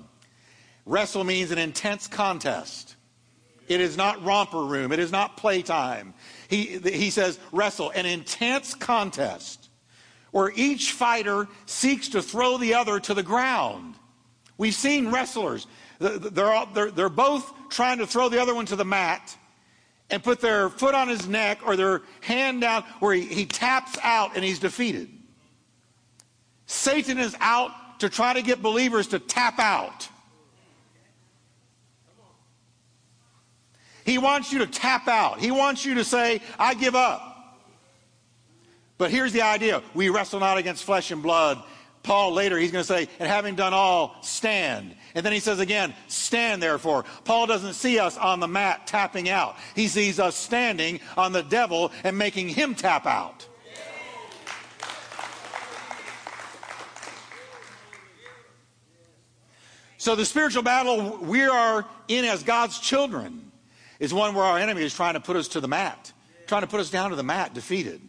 Wrestle 0.85 1.23
means 1.23 1.51
an 1.51 1.57
intense 1.57 2.07
contest. 2.07 2.95
It 3.69 3.79
is 3.79 3.95
not 3.95 4.23
romper 4.23 4.63
room. 4.63 4.91
It 4.91 4.99
is 4.99 5.11
not 5.11 5.37
playtime. 5.37 6.13
He, 6.49 6.79
he 6.79 7.09
says, 7.09 7.39
wrestle, 7.53 7.91
an 7.91 8.05
intense 8.05 8.73
contest 8.73 9.69
where 10.31 10.51
each 10.55 10.91
fighter 10.91 11.47
seeks 11.65 12.09
to 12.09 12.21
throw 12.21 12.57
the 12.57 12.73
other 12.73 12.99
to 12.99 13.13
the 13.13 13.23
ground. 13.23 13.95
We've 14.57 14.73
seen 14.73 15.11
wrestlers. 15.11 15.67
They're, 16.03 16.65
they're, 16.73 16.91
they're 16.91 17.09
both 17.09 17.51
trying 17.69 17.99
to 17.99 18.07
throw 18.07 18.27
the 18.27 18.41
other 18.41 18.53
one 18.53 18.65
to 18.67 18.75
the 18.75 18.83
mat 18.83 19.37
and 20.09 20.21
put 20.21 20.41
their 20.41 20.69
foot 20.69 20.93
on 20.93 21.07
his 21.07 21.27
neck 21.27 21.59
or 21.65 21.77
their 21.77 22.01
hand 22.19 22.59
down 22.61 22.83
where 22.99 23.13
he, 23.13 23.21
he 23.21 23.45
taps 23.45 23.97
out 24.03 24.35
and 24.35 24.43
he's 24.43 24.59
defeated. 24.59 25.09
Satan 26.65 27.17
is 27.17 27.35
out 27.39 27.71
to 27.99 28.09
try 28.09 28.33
to 28.33 28.41
get 28.41 28.61
believers 28.61 29.07
to 29.07 29.19
tap 29.19 29.59
out. 29.59 30.09
He 34.05 34.17
wants 34.17 34.51
you 34.51 34.59
to 34.59 34.67
tap 34.67 35.07
out. 35.07 35.39
He 35.39 35.51
wants 35.51 35.85
you 35.85 35.95
to 35.95 36.03
say, 36.03 36.41
I 36.59 36.73
give 36.73 36.95
up. 36.95 37.29
But 38.97 39.09
here's 39.09 39.31
the 39.31 39.41
idea 39.41 39.81
we 39.93 40.09
wrestle 40.09 40.41
not 40.41 40.57
against 40.57 40.83
flesh 40.83 41.11
and 41.11 41.23
blood. 41.23 41.63
Paul 42.03 42.33
later, 42.33 42.57
he's 42.57 42.71
going 42.71 42.83
to 42.83 42.87
say, 42.87 43.07
and 43.17 43.29
having 43.29 43.55
done 43.55 43.73
all, 43.73 44.17
stand. 44.21 44.93
And 45.15 45.25
then 45.25 45.31
he 45.31 45.39
says 45.39 45.59
again, 45.59 45.93
stand 46.07 46.61
therefore. 46.61 47.05
Paul 47.23 47.47
doesn't 47.47 47.73
see 47.73 47.97
us 47.97 48.17
on 48.17 48.41
the 48.41 48.47
mat 48.47 48.87
tapping 48.87 49.29
out. 49.29 49.55
He 49.73 49.87
sees 49.87 50.19
us 50.19 50.35
standing 50.35 50.99
on 51.15 51.31
the 51.31 51.43
devil 51.43 51.91
and 52.03 52.17
making 52.17 52.49
him 52.49 52.75
tap 52.75 53.05
out. 53.05 53.47
So 59.97 60.15
the 60.15 60.25
spiritual 60.25 60.63
battle 60.63 61.17
we 61.21 61.43
are 61.43 61.85
in 62.09 62.25
as 62.25 62.43
God's 62.43 62.77
children 62.77 63.53
is 64.01 64.13
one 64.13 64.35
where 64.35 64.43
our 64.43 64.57
enemy 64.57 64.83
is 64.83 64.93
trying 64.93 65.13
to 65.13 65.21
put 65.21 65.37
us 65.37 65.47
to 65.49 65.61
the 65.61 65.69
mat, 65.69 66.11
trying 66.47 66.63
to 66.63 66.67
put 66.67 66.81
us 66.81 66.89
down 66.89 67.11
to 67.11 67.15
the 67.15 67.23
mat, 67.23 67.53
defeated. 67.53 68.01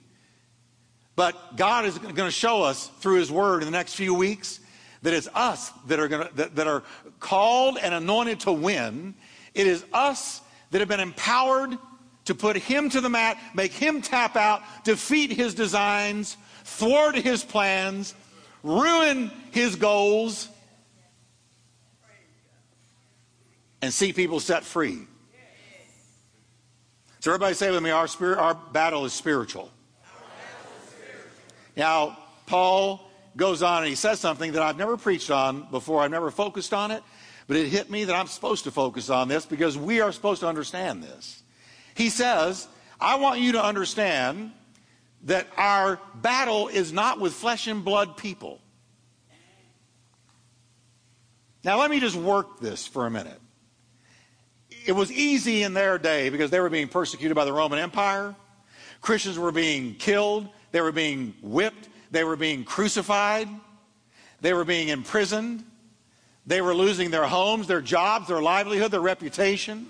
But 1.17 1.57
God 1.57 1.85
is 1.85 1.99
going 1.99 2.15
to 2.15 2.31
show 2.31 2.63
us 2.63 2.89
through 3.01 3.19
His 3.19 3.31
Word 3.31 3.63
in 3.63 3.67
the 3.67 3.77
next 3.77 3.95
few 3.95 4.15
weeks 4.15 4.61
that 5.03 5.13
it's 5.13 5.29
us 5.35 5.71
that 5.87 6.01
are 6.01 6.09
going 6.09 6.27
to, 6.27 6.35
that, 6.35 6.57
that 6.57 6.67
are 6.67 6.83
called 7.21 7.79
and 7.81 7.95
anointed 7.95 8.41
to 8.41 8.53
win. 8.53 9.15
It 9.55 9.67
is 9.67 9.85
us 9.93 10.41
that 10.71 10.81
have 10.81 10.89
been 10.89 11.01
empowered 11.01 11.79
to 12.25 12.35
put 12.35 12.57
Him 12.57 12.89
to 12.91 13.01
the 13.01 13.09
mat, 13.09 13.39
make 13.55 13.73
Him 13.73 14.03
tap 14.03 14.35
out, 14.35 14.63
defeat 14.83 15.31
His 15.31 15.55
designs, 15.55 16.37
thwart 16.65 17.15
His 17.15 17.45
plans, 17.45 18.15
ruin 18.63 19.31
His 19.53 19.77
goals, 19.77 20.49
and 23.83 23.93
see 23.93 24.13
people 24.13 24.41
set 24.41 24.65
free. 24.65 25.01
So 27.21 27.31
everybody 27.31 27.55
say 27.55 27.71
with 27.71 27.83
me, 27.83 27.91
our 27.91 28.09
spirit, 28.09 28.39
our 28.39 28.55
battle 28.55 29.05
is 29.05 29.13
spiritual. 29.13 29.71
Now, 31.77 32.19
Paul 32.47 33.11
goes 33.37 33.63
on 33.63 33.79
and 33.79 33.89
he 33.89 33.95
says 33.95 34.21
something 34.21 34.53
that 34.53 34.63
I've 34.63 34.77
never 34.77 34.97
preached 34.97 35.31
on 35.31 35.69
before. 35.71 36.03
I've 36.03 36.11
never 36.11 36.31
focused 36.31 36.73
on 36.73 36.91
it, 36.91 37.03
but 37.47 37.57
it 37.57 37.69
hit 37.69 37.91
me 37.91 38.05
that 38.05 38.15
I'm 38.15 38.27
supposed 38.27 38.65
to 38.65 38.71
focus 38.71 39.11
on 39.11 39.29
this 39.29 39.47
because 39.47 39.77
we 39.77 40.01
are 40.01 40.13
supposed 40.13 40.41
to 40.41 40.49
understand 40.49 41.03
this. 41.03 41.43
He 41.95 42.11
says, 42.11 42.69
I 43.01 43.17
want 43.17 43.41
you 43.41 43.53
to 43.53 43.65
understand 43.65 44.53
that 45.25 45.47
our 45.57 45.99
battle 46.15 46.69
is 46.69 46.93
not 46.93 47.19
with 47.19 47.33
flesh 47.33 47.67
and 47.67 47.85
blood 47.85 48.17
people. 48.17 48.61
Now, 51.65 51.79
let 51.79 51.91
me 51.91 51.99
just 51.99 52.15
work 52.15 52.61
this 52.61 52.87
for 52.87 53.07
a 53.07 53.11
minute. 53.11 53.41
It 54.87 54.93
was 54.93 55.11
easy 55.11 55.63
in 55.63 55.73
their 55.73 55.97
day 55.97 56.29
because 56.29 56.51
they 56.51 56.61
were 56.61 56.69
being 56.69 56.89
persecuted 56.89 57.35
by 57.35 57.47
the 57.47 57.55
Roman 57.55 57.79
Empire. 57.79 58.35
Christians 59.01 59.39
were 59.39 59.53
being 59.53 59.95
killed. 59.95 60.47
They 60.75 60.81
were 60.81 60.91
being 60.91 61.35
whipped. 61.41 61.89
They 62.11 62.25
were 62.25 62.35
being 62.35 62.65
crucified. 62.65 63.49
They 64.41 64.53
were 64.55 64.65
being 64.65 64.89
imprisoned. 64.89 65.63
They 66.47 66.63
were 66.63 66.75
losing 66.75 67.13
their 67.13 67.27
homes, 67.27 67.69
their 67.69 67.81
jobs, 67.81 68.27
their 68.27 68.43
livelihood, 68.43 68.91
their 68.91 69.01
reputation. 69.01 69.87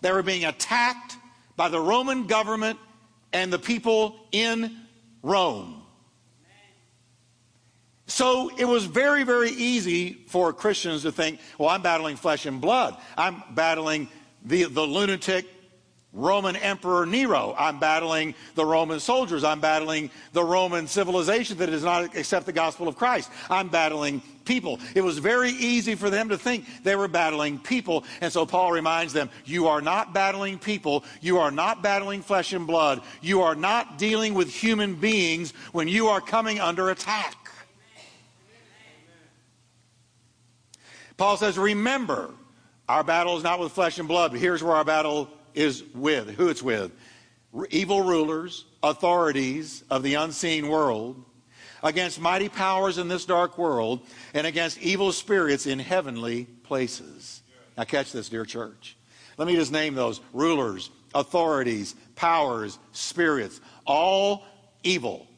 They 0.00 0.10
were 0.10 0.24
being 0.24 0.44
attacked 0.44 1.16
by 1.54 1.68
the 1.68 1.78
Roman 1.78 2.26
government 2.26 2.80
and 3.32 3.52
the 3.52 3.58
people 3.60 4.16
in 4.32 4.76
Rome. 5.22 5.80
So 8.08 8.50
it 8.58 8.64
was 8.64 8.84
very, 8.84 9.22
very 9.22 9.50
easy 9.50 10.24
for 10.26 10.52
Christians 10.52 11.02
to 11.02 11.12
think, 11.12 11.38
well, 11.56 11.68
I'm 11.68 11.82
battling 11.82 12.16
flesh 12.16 12.46
and 12.46 12.60
blood. 12.60 12.96
I'm 13.16 13.44
battling 13.54 14.08
the, 14.44 14.64
the 14.64 14.82
lunatic 14.82 15.46
Roman 16.12 16.56
Emperor 16.56 17.04
Nero. 17.04 17.54
I'm 17.58 17.78
battling 17.78 18.34
the 18.54 18.64
Roman 18.64 18.98
soldiers. 18.98 19.44
I'm 19.44 19.60
battling 19.60 20.10
the 20.32 20.42
Roman 20.42 20.86
civilization 20.86 21.58
that 21.58 21.66
does 21.66 21.84
not 21.84 22.16
accept 22.16 22.46
the 22.46 22.52
gospel 22.52 22.88
of 22.88 22.96
Christ. 22.96 23.30
I'm 23.50 23.68
battling 23.68 24.22
people. 24.46 24.80
It 24.94 25.02
was 25.02 25.18
very 25.18 25.50
easy 25.50 25.94
for 25.94 26.08
them 26.08 26.30
to 26.30 26.38
think 26.38 26.64
they 26.82 26.96
were 26.96 27.08
battling 27.08 27.58
people. 27.58 28.04
And 28.22 28.32
so 28.32 28.46
Paul 28.46 28.72
reminds 28.72 29.12
them, 29.12 29.28
you 29.44 29.68
are 29.68 29.82
not 29.82 30.14
battling 30.14 30.58
people. 30.58 31.04
You 31.20 31.38
are 31.38 31.50
not 31.50 31.82
battling 31.82 32.22
flesh 32.22 32.54
and 32.54 32.66
blood. 32.66 33.02
You 33.20 33.42
are 33.42 33.54
not 33.54 33.98
dealing 33.98 34.32
with 34.32 34.52
human 34.52 34.94
beings 34.94 35.52
when 35.72 35.88
you 35.88 36.08
are 36.08 36.22
coming 36.22 36.58
under 36.58 36.88
attack. 36.88 37.34
Paul 41.18 41.36
says, 41.36 41.58
remember, 41.58 42.30
our 42.88 43.04
battle 43.04 43.36
is 43.36 43.42
not 43.42 43.60
with 43.60 43.72
flesh 43.72 43.98
and 43.98 44.08
blood, 44.08 44.30
but 44.30 44.40
here's 44.40 44.62
where 44.62 44.74
our 44.74 44.84
battle 44.84 45.28
is 45.54 45.84
with, 45.94 46.30
who 46.30 46.48
it's 46.48 46.62
with. 46.62 46.92
Evil 47.70 48.02
rulers, 48.02 48.64
authorities 48.82 49.82
of 49.90 50.02
the 50.02 50.14
unseen 50.14 50.68
world, 50.68 51.24
against 51.82 52.20
mighty 52.20 52.48
powers 52.48 52.98
in 52.98 53.08
this 53.08 53.24
dark 53.24 53.56
world, 53.56 54.00
and 54.34 54.46
against 54.46 54.78
evil 54.78 55.12
spirits 55.12 55.66
in 55.66 55.78
heavenly 55.78 56.44
places. 56.64 57.42
Now, 57.76 57.84
catch 57.84 58.12
this, 58.12 58.28
dear 58.28 58.44
church. 58.44 58.96
Let 59.36 59.46
me 59.46 59.54
just 59.54 59.72
name 59.72 59.94
those 59.94 60.20
rulers, 60.32 60.90
authorities, 61.14 61.94
powers, 62.16 62.78
spirits, 62.92 63.60
all 63.86 64.44
evil 64.82 65.28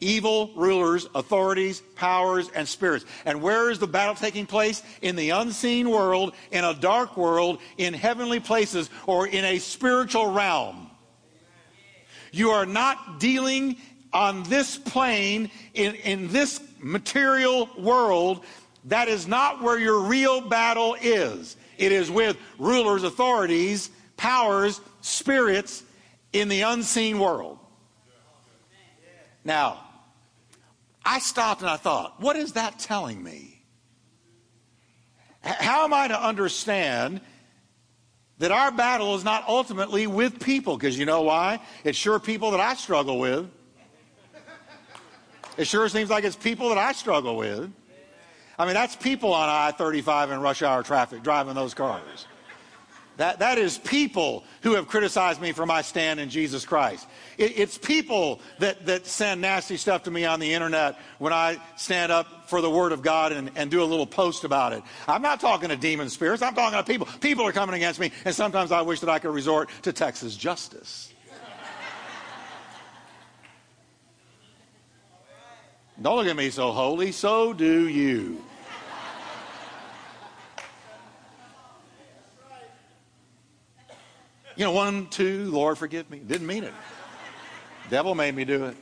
evil 0.00 0.50
rulers, 0.54 1.08
authorities, 1.14 1.80
powers, 1.96 2.48
and 2.54 2.66
spirits. 2.66 3.04
And 3.24 3.42
where 3.42 3.70
is 3.70 3.78
the 3.78 3.86
battle 3.86 4.14
taking 4.14 4.46
place? 4.46 4.82
In 5.02 5.16
the 5.16 5.30
unseen 5.30 5.90
world, 5.90 6.34
in 6.50 6.64
a 6.64 6.74
dark 6.74 7.16
world, 7.16 7.60
in 7.76 7.94
heavenly 7.94 8.40
places, 8.40 8.90
or 9.06 9.26
in 9.26 9.44
a 9.44 9.58
spiritual 9.58 10.30
realm. 10.30 10.90
You 12.32 12.50
are 12.50 12.66
not 12.66 13.20
dealing 13.20 13.76
on 14.12 14.42
this 14.44 14.78
plane, 14.78 15.50
in, 15.74 15.94
in 15.96 16.28
this 16.28 16.60
material 16.78 17.68
world. 17.78 18.44
That 18.84 19.08
is 19.08 19.26
not 19.26 19.62
where 19.62 19.78
your 19.78 20.00
real 20.00 20.40
battle 20.40 20.96
is. 21.00 21.56
It 21.76 21.92
is 21.92 22.10
with 22.10 22.36
rulers, 22.58 23.04
authorities, 23.04 23.90
powers, 24.16 24.80
spirits 25.00 25.82
in 26.32 26.48
the 26.48 26.62
unseen 26.62 27.18
world. 27.18 27.58
Now, 29.44 29.87
I 31.10 31.20
stopped 31.20 31.62
and 31.62 31.70
I 31.70 31.78
thought, 31.78 32.20
what 32.20 32.36
is 32.36 32.52
that 32.52 32.78
telling 32.78 33.22
me? 33.22 33.64
How 35.40 35.84
am 35.84 35.94
I 35.94 36.06
to 36.08 36.22
understand 36.22 37.22
that 38.36 38.52
our 38.52 38.70
battle 38.70 39.14
is 39.14 39.24
not 39.24 39.48
ultimately 39.48 40.06
with 40.06 40.38
people? 40.38 40.76
Because 40.76 40.98
you 40.98 41.06
know 41.06 41.22
why? 41.22 41.60
It's 41.82 41.96
sure 41.96 42.18
people 42.18 42.50
that 42.50 42.60
I 42.60 42.74
struggle 42.74 43.18
with. 43.18 43.48
It 45.56 45.66
sure 45.66 45.88
seems 45.88 46.10
like 46.10 46.24
it's 46.24 46.36
people 46.36 46.68
that 46.68 46.78
I 46.78 46.92
struggle 46.92 47.38
with. 47.38 47.72
I 48.58 48.66
mean, 48.66 48.74
that's 48.74 48.94
people 48.94 49.32
on 49.32 49.48
I 49.48 49.70
35 49.70 50.30
in 50.30 50.40
rush 50.40 50.60
hour 50.60 50.82
traffic 50.82 51.22
driving 51.22 51.54
those 51.54 51.72
cars. 51.72 52.26
That, 53.18 53.40
that 53.40 53.58
is 53.58 53.78
people 53.78 54.44
who 54.62 54.74
have 54.76 54.86
criticized 54.86 55.40
me 55.40 55.50
for 55.50 55.66
my 55.66 55.82
stand 55.82 56.20
in 56.20 56.30
Jesus 56.30 56.64
Christ. 56.64 57.04
It, 57.36 57.58
it's 57.58 57.76
people 57.76 58.40
that, 58.60 58.86
that 58.86 59.06
send 59.06 59.40
nasty 59.40 59.76
stuff 59.76 60.04
to 60.04 60.10
me 60.12 60.24
on 60.24 60.38
the 60.38 60.54
internet 60.54 60.96
when 61.18 61.32
I 61.32 61.60
stand 61.76 62.12
up 62.12 62.48
for 62.48 62.60
the 62.60 62.70
Word 62.70 62.92
of 62.92 63.02
God 63.02 63.32
and, 63.32 63.50
and 63.56 63.72
do 63.72 63.82
a 63.82 63.84
little 63.84 64.06
post 64.06 64.44
about 64.44 64.72
it. 64.72 64.84
I'm 65.08 65.20
not 65.20 65.40
talking 65.40 65.70
to 65.70 65.76
demon 65.76 66.10
spirits, 66.10 66.42
I'm 66.42 66.54
talking 66.54 66.78
to 66.78 66.84
people. 66.84 67.08
People 67.20 67.44
are 67.44 67.52
coming 67.52 67.74
against 67.74 67.98
me, 67.98 68.12
and 68.24 68.32
sometimes 68.32 68.70
I 68.70 68.82
wish 68.82 69.00
that 69.00 69.10
I 69.10 69.18
could 69.18 69.34
resort 69.34 69.68
to 69.82 69.92
Texas 69.92 70.36
justice. 70.36 71.12
Don't 76.00 76.16
look 76.16 76.28
at 76.28 76.36
me 76.36 76.50
so 76.50 76.70
holy, 76.70 77.10
so 77.10 77.52
do 77.52 77.88
you. 77.88 78.44
You 84.58 84.64
know, 84.64 84.72
one, 84.72 85.06
two, 85.06 85.48
Lord, 85.52 85.78
forgive 85.78 86.10
me. 86.10 86.18
Didn't 86.18 86.48
mean 86.48 86.64
it. 86.64 86.74
Devil 87.90 88.16
made 88.16 88.34
me 88.34 88.44
do 88.44 88.64
it. 88.64 88.76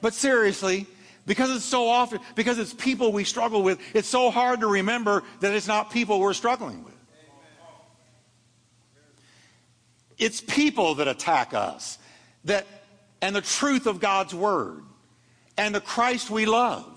But 0.00 0.14
seriously, 0.14 0.86
because 1.26 1.54
it's 1.54 1.66
so 1.66 1.86
often, 1.86 2.20
because 2.34 2.58
it's 2.58 2.72
people 2.72 3.12
we 3.12 3.24
struggle 3.24 3.62
with, 3.62 3.78
it's 3.94 4.08
so 4.08 4.30
hard 4.30 4.60
to 4.60 4.66
remember 4.68 5.22
that 5.40 5.52
it's 5.52 5.68
not 5.68 5.90
people 5.90 6.18
we're 6.18 6.32
struggling 6.32 6.82
with. 6.82 6.94
It's 10.16 10.40
people 10.40 10.94
that 10.94 11.08
attack 11.08 11.52
us, 11.52 11.98
that, 12.46 12.66
and 13.20 13.36
the 13.36 13.42
truth 13.42 13.86
of 13.86 14.00
God's 14.00 14.34
word, 14.34 14.82
and 15.58 15.74
the 15.74 15.80
Christ 15.80 16.30
we 16.30 16.46
love 16.46 16.91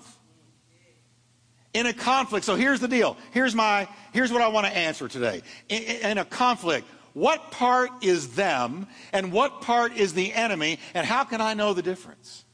in 1.76 1.84
a 1.84 1.92
conflict. 1.92 2.46
So 2.46 2.56
here's 2.56 2.80
the 2.80 2.88
deal. 2.88 3.18
Here's 3.32 3.54
my 3.54 3.86
here's 4.12 4.32
what 4.32 4.40
I 4.40 4.48
want 4.48 4.66
to 4.66 4.74
answer 4.74 5.08
today. 5.08 5.42
In, 5.68 5.82
in, 5.82 6.18
a 6.18 6.24
conflict, 6.24 6.88
what 7.12 7.50
part 7.50 7.90
is 8.02 8.34
them 8.34 8.86
and 9.12 9.30
what 9.30 9.60
part 9.60 9.94
is 9.94 10.14
the 10.14 10.32
enemy 10.32 10.78
and 10.94 11.06
how 11.06 11.24
can 11.24 11.42
I 11.42 11.52
know 11.52 11.74
the 11.74 11.82
difference? 11.82 12.44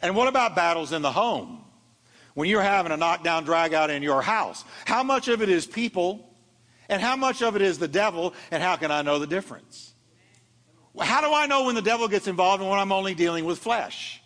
And 0.00 0.16
what 0.16 0.28
about 0.28 0.56
battles 0.56 0.92
in 0.92 1.02
the 1.02 1.12
home? 1.12 1.62
When 2.32 2.48
you're 2.48 2.62
having 2.62 2.90
a 2.90 2.96
knockdown 2.96 3.44
drag 3.44 3.74
out 3.74 3.90
in 3.90 4.02
your 4.02 4.22
house, 4.22 4.64
how 4.86 5.02
much 5.02 5.28
of 5.28 5.42
it 5.42 5.50
is 5.50 5.66
people 5.66 6.30
And 6.88 7.00
how 7.00 7.16
much 7.16 7.42
of 7.42 7.54
it 7.56 7.62
is 7.62 7.78
the 7.78 7.88
devil, 7.88 8.34
and 8.50 8.62
how 8.62 8.76
can 8.76 8.90
I 8.90 9.02
know 9.02 9.18
the 9.18 9.26
difference? 9.26 9.94
How 10.98 11.20
do 11.22 11.32
I 11.32 11.46
know 11.46 11.64
when 11.64 11.74
the 11.74 11.82
devil 11.82 12.08
gets 12.08 12.26
involved 12.26 12.60
and 12.60 12.70
when 12.70 12.78
I'm 12.78 12.92
only 12.92 13.14
dealing 13.14 13.44
with 13.44 13.58
flesh? 13.58 14.21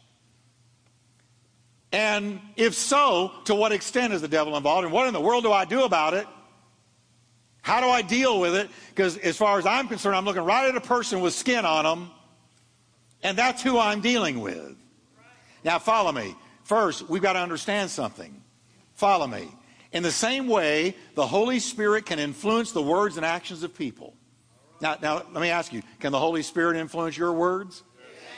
And 1.97 2.41
if 2.57 2.75
so, 2.75 3.33
to 3.47 3.55
what 3.55 3.73
extent 3.73 4.13
is 4.13 4.21
the 4.21 4.29
devil 4.29 4.55
involved? 4.55 4.85
And 4.85 4.93
what 4.93 5.09
in 5.09 5.15
the 5.15 5.21
world 5.21 5.45
do 5.45 5.51
I 5.51 5.65
do 5.65 5.85
about 5.85 6.13
it? 6.13 6.27
How 7.63 7.81
do 7.81 7.87
I 7.87 8.03
deal 8.03 8.39
with 8.39 8.55
it? 8.55 8.69
Because 8.91 9.17
as 9.17 9.39
far 9.39 9.59
as 9.59 9.65
I'm 9.65 9.89
concerned, 9.89 10.15
I'm 10.15 10.27
looking 10.27 10.43
right 10.43 10.69
at 10.69 10.77
a 10.77 10.81
person 10.83 11.21
with 11.23 11.33
skin 11.33 11.65
on 11.65 11.85
them, 11.85 12.11
and 13.23 13.39
that's 13.39 13.63
who 13.63 13.79
I'm 13.79 14.03
dealing 14.03 14.41
with. 14.41 14.77
Now, 15.65 15.79
follow 15.79 16.13
me. 16.13 16.37
First, 16.65 17.09
we've 17.09 17.23
got 17.23 17.33
to 17.33 17.39
understand 17.39 17.89
something. 17.89 18.43
Follow 18.93 19.27
me. 19.27 19.49
In 19.91 20.03
the 20.03 20.13
same 20.13 20.49
way, 20.49 20.95
the 21.15 21.27
Holy 21.27 21.61
Spirit 21.61 22.05
can 22.05 22.19
influence 22.19 22.73
the 22.73 22.83
words 22.83 23.17
and 23.17 23.25
actions 23.25 23.63
of 23.63 23.75
people. 23.75 24.13
Now, 24.83 24.99
now 25.01 25.15
let 25.33 25.41
me 25.41 25.49
ask 25.49 25.73
you 25.73 25.83
can 25.99 26.13
the 26.13 26.21
Holy 26.21 26.43
Spirit 26.43 26.77
influence 26.77 27.17
your 27.17 27.33
words? 27.33 27.83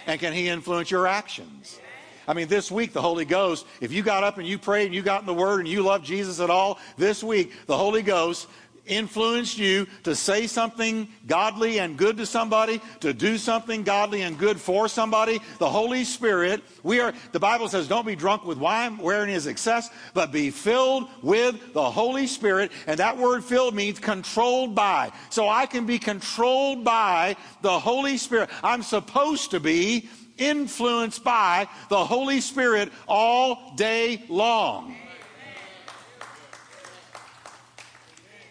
And 0.07 0.21
can 0.21 0.33
He 0.33 0.49
influence 0.49 0.93
your 0.93 1.09
actions? 1.09 1.81
I 2.29 2.35
mean, 2.35 2.47
this 2.47 2.71
week, 2.71 2.93
the 2.93 3.01
Holy 3.01 3.25
Ghost, 3.25 3.67
if 3.81 3.91
you 3.91 4.03
got 4.03 4.23
up 4.23 4.37
and 4.37 4.47
you 4.47 4.59
prayed 4.59 4.85
and 4.85 4.95
you 4.95 5.01
got 5.01 5.21
in 5.21 5.27
the 5.27 5.33
Word 5.33 5.61
and 5.61 5.69
you 5.69 5.83
love 5.83 6.05
Jesus 6.05 6.41
at 6.41 6.51
all, 6.51 6.79
this 6.99 7.25
week, 7.25 7.53
the 7.67 7.77
Holy 7.77 8.03
Ghost 8.03 8.47
influenced 8.85 9.59
you 9.59 9.87
to 10.03 10.15
say 10.15 10.47
something 10.47 11.09
godly 11.27 11.79
and 11.79 11.97
good 11.97 12.17
to 12.19 12.27
somebody, 12.27 12.81
to 13.01 13.13
do 13.15 13.39
something 13.39 13.83
godly 13.83 14.23
and 14.23 14.39
good 14.39 14.61
for 14.61 14.89
somebody, 14.89 15.41
the 15.59 15.69
Holy 15.69 16.05
Spirit, 16.05 16.63
we 16.83 17.01
are, 17.01 17.13
the 17.33 17.41
Bible 17.41 17.69
says, 17.69 17.89
don't 17.89 18.07
be 18.07 18.17
drunk 18.17 18.45
with 18.45 18.59
wine 18.59 18.99
wherein 18.99 19.29
is 19.29 19.47
excess, 19.47 19.91
but 20.15 20.33
be 20.33 20.51
filled 20.51 21.09
with 21.23 21.73
the 21.73 21.91
Holy 21.91 22.27
Spirit. 22.27 22.73
And 22.87 22.99
that 22.99 23.17
word 23.17 23.45
filled 23.45 23.75
means 23.75 24.01
controlled 24.01 24.75
by. 24.75 25.13
So 25.31 25.49
I 25.49 25.67
can 25.67 25.87
be 25.87 25.99
controlled 25.99 26.85
by 26.85 27.37
the 27.63 27.79
Holy 27.79 28.17
Spirit. 28.17 28.51
I'm 28.63 28.83
supposed 28.83 29.51
to 29.53 29.61
be 29.61 30.09
influenced 30.39 31.23
by 31.23 31.69
the 31.89 32.05
Holy 32.05 32.41
Spirit 32.41 32.91
all 33.07 33.75
day 33.77 34.23
long. 34.29 34.95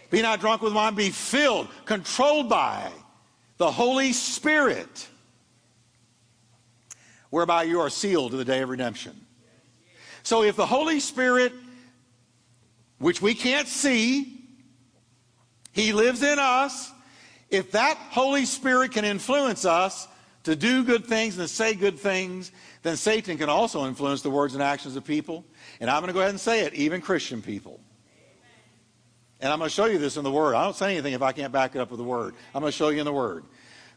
Be 0.10 0.22
not 0.22 0.40
drunk 0.40 0.62
with 0.62 0.74
wine, 0.74 0.96
be 0.96 1.10
filled, 1.10 1.68
controlled 1.86 2.48
by 2.48 2.92
the 3.58 3.70
Holy 3.70 4.14
Spirit, 4.14 5.08
whereby 7.30 7.64
you 7.64 7.80
are 7.82 7.90
sealed 7.90 8.32
to 8.32 8.38
the 8.38 8.46
day 8.46 8.62
of 8.62 8.70
redemption. 8.70 9.26
So 10.24 10.44
if 10.44 10.56
the 10.56 10.66
Holy 10.66 11.00
Spirit, 11.00 11.54
which 13.00 13.22
we 13.22 13.34
can't 13.34 13.68
see, 13.68 14.42
He 15.74 15.92
lives 15.92 16.24
in 16.24 16.40
us, 16.40 16.92
if 17.50 17.72
that 17.72 17.98
Holy 18.12 18.46
Spirit 18.46 18.92
can 18.92 19.06
influence 19.06 19.66
us 19.66 20.08
to 20.48 20.56
do 20.56 20.86
good 20.86 21.06
things 21.06 21.38
and 21.38 21.46
to 21.46 21.54
say 21.54 21.74
good 21.74 22.00
things, 22.00 22.54
then 22.82 22.96
Satan 22.96 23.38
can 23.38 23.50
also 23.50 23.86
influence 23.86 24.22
the 24.22 24.30
words 24.30 24.54
and 24.54 24.64
actions 24.64 24.96
of 24.96 25.04
people. 25.04 25.44
And 25.82 25.90
I'm 25.90 26.00
going 26.02 26.08
to 26.08 26.14
go 26.14 26.22
ahead 26.22 26.30
and 26.30 26.40
say 26.40 26.62
it, 26.62 26.74
even 26.74 27.02
Christian 27.02 27.42
people. 27.42 27.82
And 29.42 29.52
I'm 29.52 29.60
going 29.60 29.68
to 29.68 29.76
show 29.76 29.88
you 29.88 29.98
this 29.98 30.16
in 30.16 30.24
the 30.24 30.32
Word. 30.32 30.56
I 30.56 30.64
don't 30.64 30.74
say 30.74 30.94
anything 30.94 31.12
if 31.12 31.22
I 31.22 31.34
can't 31.34 31.52
back 31.52 31.76
it 31.76 31.80
up 31.80 31.92
with 31.92 31.98
the 31.98 32.06
Word. 32.06 32.34
I'm 32.56 32.62
going 32.62 32.72
to 32.72 32.78
show 32.78 32.88
you 32.88 33.00
in 33.00 33.06
the 33.06 33.12
Word. 33.12 33.44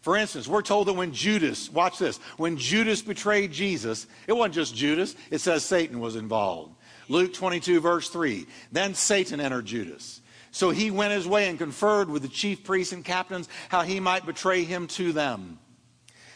For 0.00 0.16
instance, 0.16 0.48
we're 0.48 0.62
told 0.62 0.88
that 0.88 0.94
when 0.94 1.12
Judas, 1.12 1.70
watch 1.70 2.00
this, 2.00 2.16
when 2.36 2.56
Judas 2.56 3.00
betrayed 3.00 3.52
Jesus, 3.52 4.08
it 4.26 4.32
wasn't 4.32 4.54
just 4.54 4.74
Judas, 4.74 5.14
it 5.30 5.38
says 5.38 5.64
Satan 5.64 6.00
was 6.00 6.16
involved. 6.16 6.74
Luke 7.08 7.32
22, 7.32 7.78
verse 7.78 8.10
3. 8.10 8.44
Then 8.72 8.96
Satan 8.96 9.40
entered 9.40 9.66
Judas. 9.66 10.20
So 10.50 10.70
he 10.70 10.90
went 10.90 11.12
his 11.12 11.28
way 11.28 11.48
and 11.48 11.56
conferred 11.56 12.10
with 12.10 12.22
the 12.22 12.28
chief 12.28 12.64
priests 12.64 12.92
and 12.92 13.04
captains 13.04 13.48
how 13.68 13.82
he 13.82 14.00
might 14.00 14.26
betray 14.26 14.64
him 14.64 14.88
to 14.88 15.12
them. 15.12 15.59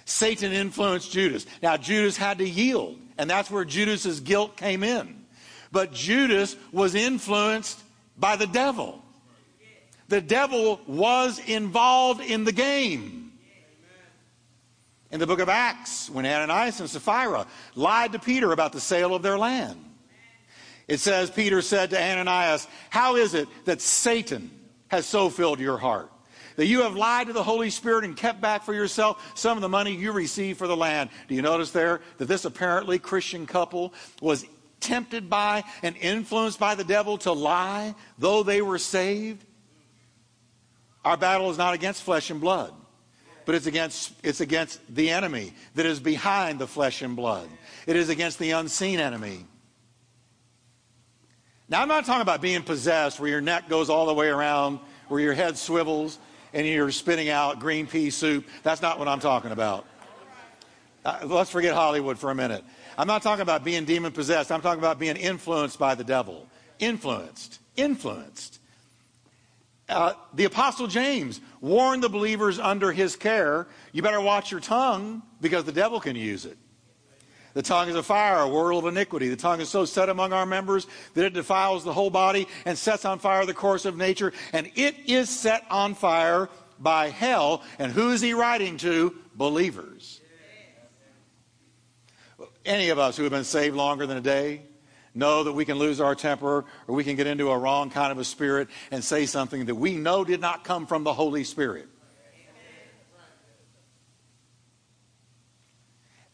Satan 0.05 0.53
influenced 0.53 1.11
Judas. 1.11 1.47
Now, 1.63 1.77
Judas 1.77 2.17
had 2.17 2.39
to 2.39 2.49
yield, 2.49 2.99
and 3.17 3.29
that's 3.29 3.51
where 3.51 3.65
Judas's 3.65 4.21
guilt 4.21 4.57
came 4.57 4.83
in. 4.83 5.25
But 5.73 5.93
Judas 5.93 6.57
was 6.73 6.95
influenced 6.95 7.81
by 8.19 8.37
the 8.37 8.47
devil. 8.47 9.03
The 10.09 10.21
devil 10.21 10.81
was 10.87 11.39
involved 11.39 12.21
in 12.21 12.45
the 12.45 12.53
game. 12.53 13.33
In 15.11 15.21
the 15.21 15.27
book 15.27 15.41
of 15.41 15.49
Acts, 15.49 16.11
when 16.11 16.27
Ananias 16.27 16.81
and 16.81 16.91
Sapphira 16.91 17.47
lied 17.75 18.13
to 18.13 18.19
Peter 18.19 18.53
about 18.53 18.73
the 18.73 18.81
sale 18.81 19.15
of 19.15 19.23
their 19.23 19.39
land, 19.39 19.83
it 20.87 20.99
says, 21.01 21.31
Peter 21.31 21.63
said 21.63 21.91
to 21.91 22.03
Ananias, 22.03 22.67
How 22.91 23.17
is 23.17 23.33
it 23.33 23.49
that 23.65 23.81
Satan 23.81 24.51
has 24.89 25.07
so 25.07 25.31
filled 25.31 25.61
your 25.61 25.79
heart? 25.79 26.11
That 26.57 26.67
you 26.67 26.83
have 26.83 26.95
lied 26.95 27.27
to 27.27 27.33
the 27.33 27.43
Holy 27.43 27.71
Spirit 27.71 28.05
and 28.05 28.17
kept 28.17 28.41
back 28.41 28.63
for 28.63 28.75
yourself 28.75 29.33
some 29.35 29.59
of 29.59 29.63
the 29.63 29.69
money 29.69 29.95
you 29.95 30.13
received 30.13 30.59
for 30.59 30.67
the 30.67 30.77
land. 30.77 31.11
Do 31.29 31.35
you 31.35 31.43
notice 31.43 31.71
there 31.73 32.01
that 32.19 32.27
this 32.27 32.45
apparently 32.45 32.99
Christian 32.99 33.47
couple 33.47 33.93
was 34.21 34.47
tempted 34.81 35.29
by 35.29 35.65
and 35.83 35.97
influenced 35.97 36.61
by 36.61 36.75
the 36.75 36.85
devil 36.85 37.19
to 37.19 37.33
lie, 37.33 37.95
though 38.19 38.43
they 38.43 38.63
were 38.63 38.79
saved? 38.79 39.45
Our 41.05 41.17
battle 41.17 41.51
is 41.51 41.59
not 41.59 41.75
against 41.75 42.03
flesh 42.03 42.31
and 42.31 42.41
blood, 42.41 42.73
but 43.45 43.55
it's 43.55 43.67
against, 43.67 44.13
it's 44.23 44.41
against 44.41 44.81
the 44.95 45.11
enemy 45.11 45.53
that 45.75 45.87
is 45.87 46.01
behind 46.01 46.59
the 46.59 46.67
flesh 46.67 47.03
and 47.03 47.17
blood. 47.17 47.49
It 47.87 47.97
is 47.97 48.09
against 48.09 48.39
the 48.39 48.53
unseen 48.53 49.01
enemy. 49.01 49.47
Now, 51.69 51.83
I'm 51.83 51.89
not 51.89 52.05
talking 52.05 52.23
about 52.23 52.41
being 52.41 52.63
possessed 52.63 53.19
where 53.19 53.31
your 53.31 53.41
neck 53.41 53.69
goes 53.69 53.91
all 53.91 54.07
the 54.07 54.15
way 54.15 54.29
around, 54.29 54.81
where 55.09 55.21
your 55.21 55.35
head 55.35 55.59
swivels, 55.59 56.19
and 56.55 56.67
you're 56.67 56.91
spitting 56.93 57.29
out 57.29 57.59
green 57.59 57.87
pea 57.87 58.09
soup. 58.11 58.47
That's 58.63 58.81
not 58.81 58.99
what 58.99 59.09
I'm 59.09 59.21
talking 59.21 59.51
about. 59.51 59.85
Uh, 61.05 61.19
let's 61.25 61.51
forget 61.51 61.75
Hollywood 61.75 62.19
for 62.19 62.31
a 62.31 62.35
minute. 62.35 62.65
I'm 62.97 63.09
not 63.09 63.23
talking 63.23 63.43
about 63.43 63.65
being 63.65 63.85
demon 63.85 64.13
possessed. 64.13 64.51
I'm 64.51 64.63
talking 64.63 64.79
about 64.79 64.99
being 64.99 65.17
influenced 65.17 65.79
by 65.79 65.95
the 65.95 66.05
devil. 66.05 66.47
Influenced. 66.79 67.59
Influenced. 67.77 68.61
Uh, 69.89 70.15
the 70.33 70.45
Apostle 70.45 70.87
James 70.87 71.41
warned 71.61 72.03
the 72.03 72.09
believers 72.09 72.59
under 72.59 72.91
his 72.91 73.17
care 73.17 73.67
you 73.93 74.01
better 74.01 74.21
watch 74.21 74.51
your 74.51 74.61
tongue 74.61 75.23
because 75.43 75.65
the 75.65 75.73
devil 75.73 76.01
can 76.01 76.17
use 76.17 76.47
it. 76.47 76.57
The 77.55 77.63
tongue 77.63 77.89
is 77.89 77.95
a 77.95 78.03
fire, 78.03 78.41
a 78.41 78.49
whirl 78.49 78.79
of 78.79 78.87
iniquity. 78.87 79.29
The 79.29 79.37
tongue 79.37 79.61
is 79.61 79.69
so 79.69 79.85
set 79.85 80.09
among 80.09 80.33
our 80.33 80.45
members 80.45 80.89
that 81.15 81.25
it 81.25 81.33
defiles 81.33 81.85
the 81.85 81.93
whole 81.93 82.11
body 82.11 82.49
and 82.67 82.77
sets 82.77 83.05
on 83.05 83.21
fire 83.21 83.47
the 83.47 83.55
course 83.55 83.85
of 83.85 83.97
nature. 83.97 84.33
And 84.53 84.71
it 84.75 84.97
is 85.07 85.31
set 85.31 85.65
on 85.71 85.95
fire 85.95 86.49
by 86.81 87.11
hell. 87.11 87.63
And 87.79 87.93
who 87.93 88.11
is 88.11 88.21
he 88.21 88.35
writing 88.35 88.77
to? 88.79 89.15
Believers. 89.37 90.21
Any 92.65 92.89
of 92.89 92.99
us 92.99 93.17
who 93.17 93.23
have 93.23 93.33
been 93.33 93.45
saved 93.45 93.77
longer 93.77 94.07
than 94.07 94.17
a 94.17 94.23
day 94.23 94.63
know 95.15 95.45
that 95.45 95.53
we 95.53 95.65
can 95.65 95.79
lose 95.79 96.01
our 96.01 96.17
temper 96.17 96.65
or 96.89 96.95
we 96.95 97.05
can 97.05 97.15
get 97.15 97.29
into 97.29 97.51
a 97.51 97.59
wrong 97.59 97.89
kind 97.89 98.11
of 98.11 98.19
a 98.19 98.25
spirit 98.25 98.69
and 98.91 99.05
say 99.05 99.27
something 99.27 99.67
that 99.67 99.77
we 99.77 99.95
know 99.95 100.25
did 100.25 100.41
not 100.41 100.65
come 100.65 100.87
from 100.87 101.05
the 101.05 101.13
Holy 101.13 101.45
Spirit. 101.45 101.89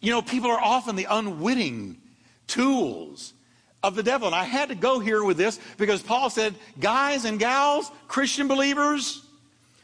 You 0.00 0.10
know, 0.10 0.22
people 0.22 0.50
are 0.50 0.60
often 0.60 0.96
the 0.96 1.06
unwitting 1.08 1.98
tools 2.46 3.32
of 3.82 3.94
the 3.94 4.02
devil. 4.02 4.26
And 4.28 4.34
I 4.34 4.44
had 4.44 4.70
to 4.70 4.74
go 4.74 4.98
here 4.98 5.22
with 5.24 5.36
this 5.36 5.58
because 5.78 6.02
Paul 6.02 6.30
said, 6.30 6.54
guys 6.78 7.24
and 7.24 7.38
gals, 7.38 7.90
Christian 8.08 8.48
believers, 8.48 9.24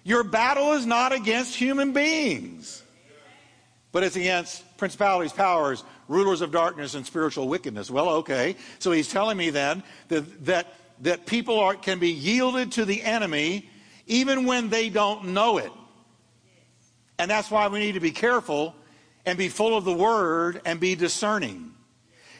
your 0.04 0.22
battle 0.22 0.72
is 0.72 0.86
not 0.86 1.12
against 1.12 1.56
human 1.56 1.92
beings, 1.92 2.82
but 3.92 4.02
it's 4.02 4.16
against 4.16 4.76
principalities, 4.76 5.32
powers, 5.32 5.82
rulers 6.08 6.40
of 6.40 6.52
darkness 6.52 6.94
and 6.94 7.04
spiritual 7.04 7.48
wickedness. 7.48 7.90
Well, 7.90 8.08
okay. 8.08 8.56
So 8.78 8.92
he's 8.92 9.08
telling 9.08 9.36
me 9.36 9.50
then 9.50 9.82
that, 10.08 10.44
that, 10.46 10.74
that 11.00 11.26
people 11.26 11.58
are, 11.58 11.74
can 11.74 11.98
be 11.98 12.12
yielded 12.12 12.72
to 12.72 12.84
the 12.84 13.02
enemy 13.02 13.68
even 14.06 14.44
when 14.44 14.68
they 14.68 14.88
don't 14.88 15.28
know 15.28 15.58
it. 15.58 15.72
And 17.18 17.30
that's 17.30 17.50
why 17.50 17.66
we 17.68 17.80
need 17.80 17.92
to 17.92 18.00
be 18.00 18.12
careful 18.12 18.74
and 19.26 19.36
be 19.36 19.48
full 19.48 19.76
of 19.76 19.84
the 19.84 19.92
word 19.92 20.62
and 20.64 20.80
be 20.80 20.94
discerning. 20.94 21.72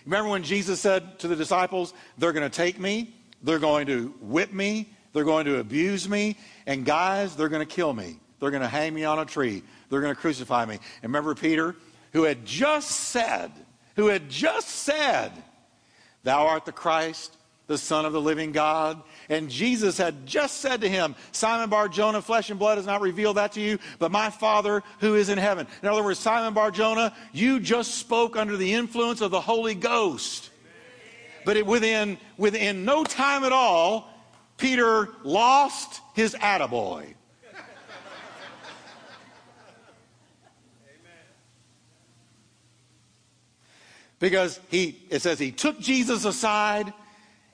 Remember 0.06 0.30
when 0.30 0.44
Jesus 0.44 0.80
said 0.80 1.18
to 1.18 1.28
the 1.28 1.36
disciples, 1.36 1.92
They're 2.16 2.32
going 2.32 2.48
to 2.48 2.56
take 2.56 2.78
me, 2.78 3.14
they're 3.42 3.58
going 3.58 3.86
to 3.88 4.14
whip 4.20 4.52
me, 4.52 4.88
they're 5.12 5.24
going 5.24 5.44
to 5.46 5.58
abuse 5.58 6.08
me, 6.08 6.38
and 6.66 6.86
guys, 6.86 7.36
they're 7.36 7.48
going 7.48 7.66
to 7.66 7.74
kill 7.74 7.92
me. 7.92 8.16
They're 8.38 8.50
going 8.50 8.62
to 8.62 8.68
hang 8.68 8.94
me 8.94 9.04
on 9.04 9.18
a 9.18 9.24
tree. 9.24 9.62
They're 9.90 10.00
going 10.00 10.14
to 10.14 10.20
crucify 10.20 10.64
me. 10.64 10.74
And 11.02 11.04
remember 11.04 11.34
Peter? 11.34 11.74
who 12.16 12.22
had 12.22 12.46
just 12.46 12.90
said, 12.90 13.52
who 13.94 14.06
had 14.06 14.30
just 14.30 14.70
said, 14.70 15.32
Thou 16.22 16.46
art 16.46 16.64
the 16.64 16.72
Christ, 16.72 17.36
the 17.66 17.78
Son 17.78 18.04
of 18.04 18.12
the 18.12 18.20
living 18.20 18.52
God. 18.52 19.02
And 19.28 19.50
Jesus 19.50 19.98
had 19.98 20.26
just 20.26 20.58
said 20.58 20.80
to 20.82 20.88
him, 20.88 21.16
Simon 21.32 21.68
Bar 21.68 21.88
Jonah, 21.88 22.22
flesh 22.22 22.50
and 22.50 22.58
blood 22.58 22.78
has 22.78 22.86
not 22.86 23.00
revealed 23.00 23.36
that 23.36 23.52
to 23.52 23.60
you, 23.60 23.78
but 23.98 24.12
my 24.12 24.30
Father 24.30 24.82
who 25.00 25.14
is 25.14 25.28
in 25.28 25.38
heaven. 25.38 25.66
In 25.82 25.88
other 25.88 26.02
words, 26.02 26.18
Simon 26.18 26.54
Bar 26.54 26.70
Jonah, 26.70 27.14
you 27.32 27.58
just 27.58 27.96
spoke 27.96 28.36
under 28.36 28.56
the 28.56 28.72
influence 28.72 29.20
of 29.20 29.30
the 29.30 29.40
Holy 29.40 29.74
Ghost. 29.74 30.50
But 31.44 31.56
it, 31.56 31.66
within, 31.66 32.18
within 32.36 32.84
no 32.84 33.04
time 33.04 33.44
at 33.44 33.52
all, 33.52 34.10
Peter 34.58 35.08
lost 35.22 36.00
his 36.14 36.34
attaboy. 36.34 37.14
Because 44.18 44.58
he, 44.70 44.98
it 45.10 45.20
says 45.20 45.38
he 45.38 45.52
took 45.52 45.78
Jesus 45.78 46.24
aside 46.24 46.92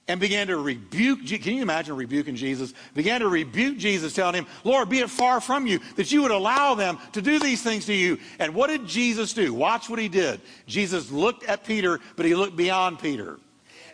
and 0.09 0.21
began 0.21 0.49
to 0.49 0.57
rebuke. 0.57 1.25
Can 1.27 1.55
you 1.55 1.63
imagine 1.63 1.97
rebuking 1.97 2.35
Jesus? 2.35 2.75
Began 2.95 3.21
to 3.21 3.29
rebuke 3.29 3.79
Jesus, 3.79 4.15
telling 4.15 4.35
him, 4.35 4.47
Lord, 4.65 4.89
be 4.89 4.99
it 4.99 5.11
far 5.11 5.41
from 5.41 5.67
you 5.67 5.81
that 5.97 6.11
you 6.11 6.23
would 6.23 6.31
allow 6.31 6.75
them 6.75 6.99
to 7.13 7.23
do 7.23 7.39
these 7.39 7.63
things 7.63 7.87
to 7.87 7.95
you. 7.95 8.19
And 8.39 8.55
what 8.55 8.69
did 8.69 8.87
Jesus 8.87 9.33
do? 9.33 9.55
Watch 9.55 9.89
what 9.89 9.99
he 9.99 10.09
did. 10.09 10.41
Jesus 10.67 11.11
looked 11.11 11.45
at 11.45 11.65
Peter, 11.65 12.01
but 12.17 12.27
he 12.27 12.35
looked 12.35 12.57
beyond 12.57 12.99
Peter. 12.99 13.39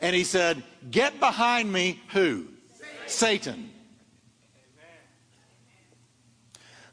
And 0.00 0.14
he 0.14 0.24
said, 0.24 0.62
Get 0.90 1.20
behind 1.20 1.72
me, 1.72 2.00
who? 2.12 2.46
Satan. 3.06 3.06
Satan. 3.06 3.70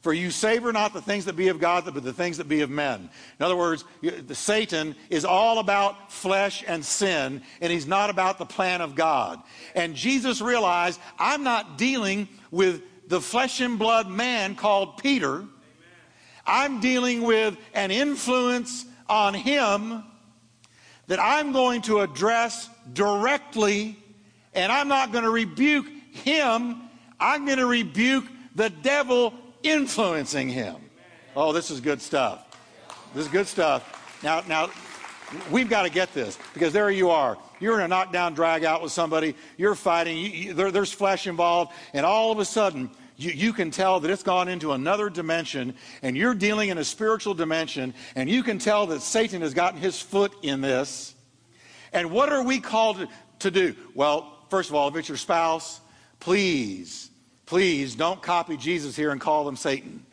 For 0.06 0.14
you 0.14 0.30
savor 0.30 0.72
not 0.72 0.94
the 0.94 1.02
things 1.02 1.26
that 1.26 1.36
be 1.36 1.48
of 1.48 1.60
God, 1.60 1.84
but 1.92 2.04
the 2.04 2.14
things 2.14 2.38
that 2.38 2.48
be 2.48 2.62
of 2.62 2.70
men. 2.70 3.10
In 3.40 3.44
other 3.44 3.56
words, 3.56 3.84
Satan 4.34 4.96
is 5.10 5.26
all 5.26 5.58
about 5.58 6.12
flesh 6.12 6.64
and 6.68 6.86
sin, 6.86 7.42
and 7.60 7.74
he's 7.74 7.88
not 7.88 8.12
about 8.12 8.38
the 8.38 8.46
plan 8.46 8.82
of 8.82 8.94
God. 8.94 9.42
And 9.74 9.96
Jesus 9.96 10.42
realized, 10.42 11.00
I'm 11.18 11.42
not 11.42 11.80
dealing 11.80 12.28
with 12.52 12.84
the 13.08 13.20
flesh 13.20 13.62
and 13.62 13.80
blood 13.80 14.08
man 14.08 14.54
called 14.54 14.98
Peter. 14.98 15.44
I'm 16.46 16.82
dealing 16.82 17.24
with 17.24 17.58
an 17.74 17.90
influence 17.90 18.86
on 19.10 19.34
him 19.34 20.04
that 21.08 21.20
I'm 21.20 21.52
going 21.52 21.82
to 21.82 22.02
address 22.02 22.70
directly, 22.94 23.98
and 24.54 24.72
I'm 24.72 24.88
not 24.88 25.12
going 25.12 25.24
to 25.24 25.32
rebuke 25.32 25.88
him. 26.12 26.80
I'm 27.20 27.48
going 27.48 27.58
to 27.58 27.66
rebuke 27.66 28.26
the 28.54 28.70
devil 28.70 29.34
influencing 29.70 30.50
him. 30.50 30.76
Oh, 31.36 31.52
this 31.52 31.72
is 31.72 31.82
good 31.82 32.02
stuff. 32.02 32.46
This 33.14 33.26
is 33.26 33.32
good 33.32 33.48
stuff. 33.48 34.22
Now, 34.24 34.42
now, 34.48 34.70
we've 35.52 35.70
got 35.70 35.84
to 35.84 35.90
get 35.90 36.14
this 36.14 36.38
because 36.54 36.74
there 36.74 36.90
you 36.90 37.10
are. 37.10 37.38
You're 37.60 37.80
in 37.80 37.86
a 37.86 37.88
knockdown 37.88 38.34
drag 38.34 38.64
out 38.64 38.82
with 38.82 38.92
somebody. 38.92 39.36
You're 39.58 39.76
fighting. 39.76 40.18
You, 40.18 40.30
you, 40.30 40.54
there, 40.54 40.72
there's 40.72 40.92
flesh 40.92 41.28
involved, 41.28 41.74
and 41.94 42.06
all 42.06 42.32
of 42.32 42.40
a 42.40 42.46
sudden, 42.46 42.90
you, 43.18 43.32
you, 43.32 43.54
can 43.54 43.72
tell 43.72 44.00
that 44.02 44.12
it's 44.12 44.24
gone 44.24 44.48
into 44.48 44.74
another 44.74 45.10
dimension, 45.10 45.76
and 46.02 46.18
you're 46.18 46.34
dealing 46.34 46.70
in 46.70 46.78
a 46.78 46.84
spiritual 46.84 47.34
dimension, 47.34 47.94
and 48.16 48.30
you 48.30 48.44
can 48.44 48.60
tell 48.60 48.88
that 48.88 49.02
Satan 49.02 49.42
has 49.42 49.54
gotten 49.54 49.80
his 49.80 50.02
foot 50.02 50.34
in 50.42 50.62
this. 50.62 51.16
And 51.94 52.12
what 52.12 52.32
are 52.32 52.44
we 52.44 52.60
called 52.60 53.08
to 53.40 53.52
do? 53.52 53.76
Well, 53.94 54.46
first 54.50 54.70
of 54.70 54.76
all, 54.76 54.90
if 54.90 54.96
it's 54.98 55.08
your 55.08 55.18
spouse, 55.18 55.80
please 56.20 57.10
Please 57.46 57.96
don't 57.96 58.22
copy 58.22 58.58
Jesus 58.58 58.96
here 58.96 59.12
and 59.12 59.22
call 59.22 59.46
them 59.46 59.56
Satan. 59.56 60.04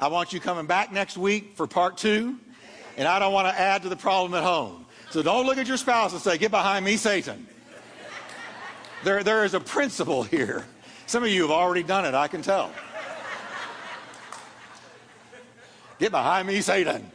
I 0.00 0.08
want 0.08 0.32
you 0.32 0.40
coming 0.40 0.66
back 0.66 0.92
next 0.92 1.16
week 1.16 1.56
for 1.56 1.68
part 1.68 1.96
two, 1.96 2.36
and 2.96 3.06
I 3.06 3.20
don't 3.20 3.32
want 3.32 3.46
to 3.46 3.58
add 3.58 3.82
to 3.82 3.88
the 3.88 3.96
problem 3.96 4.34
at 4.34 4.42
home. 4.42 4.84
So 5.10 5.22
don't 5.22 5.46
look 5.46 5.58
at 5.58 5.68
your 5.68 5.76
spouse 5.76 6.12
and 6.12 6.20
say, 6.20 6.38
Get 6.38 6.50
behind 6.50 6.84
me, 6.84 6.96
Satan. 6.96 7.46
There, 9.04 9.22
there 9.22 9.44
is 9.44 9.54
a 9.54 9.60
principle 9.60 10.24
here. 10.24 10.64
Some 11.06 11.22
of 11.22 11.28
you 11.28 11.42
have 11.42 11.50
already 11.50 11.82
done 11.84 12.04
it, 12.04 12.14
I 12.14 12.26
can 12.26 12.42
tell. 12.42 12.72
Get 16.00 16.10
behind 16.10 16.48
me, 16.48 16.60
Satan. 16.62 17.08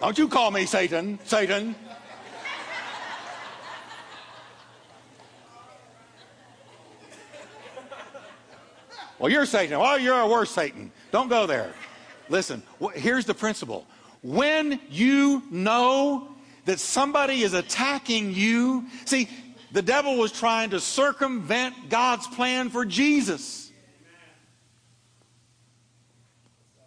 Don't 0.00 0.16
you 0.16 0.28
call 0.28 0.50
me 0.50 0.64
Satan, 0.64 1.18
Satan. 1.24 1.74
Well, 9.20 9.30
you're 9.30 9.44
Satan. 9.44 9.78
Well, 9.78 9.98
you're 9.98 10.18
a 10.18 10.26
worse 10.26 10.50
Satan. 10.50 10.90
Don't 11.12 11.28
go 11.28 11.46
there. 11.46 11.74
Listen, 12.30 12.62
here's 12.94 13.26
the 13.26 13.34
principle. 13.34 13.86
When 14.22 14.80
you 14.88 15.42
know 15.50 16.28
that 16.64 16.80
somebody 16.80 17.42
is 17.42 17.52
attacking 17.52 18.32
you, 18.32 18.86
see, 19.04 19.28
the 19.72 19.82
devil 19.82 20.16
was 20.16 20.32
trying 20.32 20.70
to 20.70 20.80
circumvent 20.80 21.90
God's 21.90 22.26
plan 22.28 22.70
for 22.70 22.86
Jesus. 22.86 23.70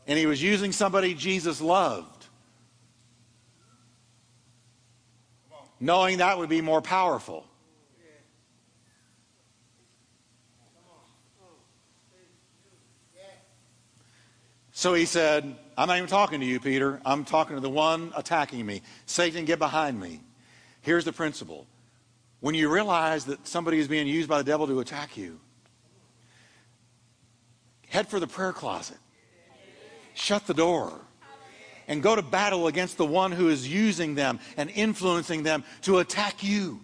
And 0.08 0.18
he 0.18 0.26
was 0.26 0.42
using 0.42 0.72
somebody 0.72 1.14
Jesus 1.14 1.62
loved, 1.62 2.26
knowing 5.80 6.18
that 6.18 6.40
would 6.40 6.50
be 6.50 6.62
more 6.62 6.82
powerful. 6.82 7.46
So 14.84 14.94
he 14.94 15.06
said, 15.06 15.56
I'm 15.78 15.88
not 15.88 15.96
even 15.96 16.10
talking 16.10 16.42
to 16.42 16.46
you, 16.46 16.60
Peter. 16.60 17.00
I'm 17.06 17.24
talking 17.24 17.56
to 17.56 17.62
the 17.62 17.70
one 17.70 18.12
attacking 18.18 18.66
me. 18.66 18.82
Satan, 19.06 19.46
get 19.46 19.58
behind 19.58 19.98
me. 19.98 20.20
Here's 20.82 21.06
the 21.06 21.14
principle. 21.14 21.68
When 22.42 22.54
you 22.54 22.68
realize 22.68 23.24
that 23.28 23.48
somebody 23.48 23.80
is 23.80 23.88
being 23.88 24.08
used 24.08 24.28
by 24.28 24.40
the 24.40 24.44
devil 24.44 24.68
to 24.68 24.82
attack 24.82 25.16
you, 25.16 25.40
head 27.88 28.10
for 28.10 28.20
the 28.20 28.28
prayer 28.28 28.52
closet. 28.52 28.98
Shut 30.16 30.48
the 30.48 30.54
door. 30.54 31.00
And 31.88 32.04
go 32.04 32.14
to 32.18 32.22
battle 32.22 32.68
against 32.68 32.98
the 32.98 33.06
one 33.06 33.32
who 33.32 33.48
is 33.48 33.66
using 33.66 34.16
them 34.16 34.38
and 34.58 34.70
influencing 34.70 35.44
them 35.44 35.64
to 35.84 36.00
attack 36.00 36.44
you. 36.44 36.82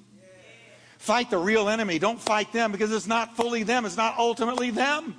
Fight 1.00 1.30
the 1.30 1.38
real 1.38 1.68
enemy. 1.68 2.00
Don't 2.00 2.22
fight 2.22 2.54
them 2.54 2.72
because 2.72 2.94
it's 2.94 3.08
not 3.08 3.36
fully 3.36 3.64
them, 3.64 3.84
it's 3.84 3.98
not 3.98 4.18
ultimately 4.18 4.72
them. 4.72 5.18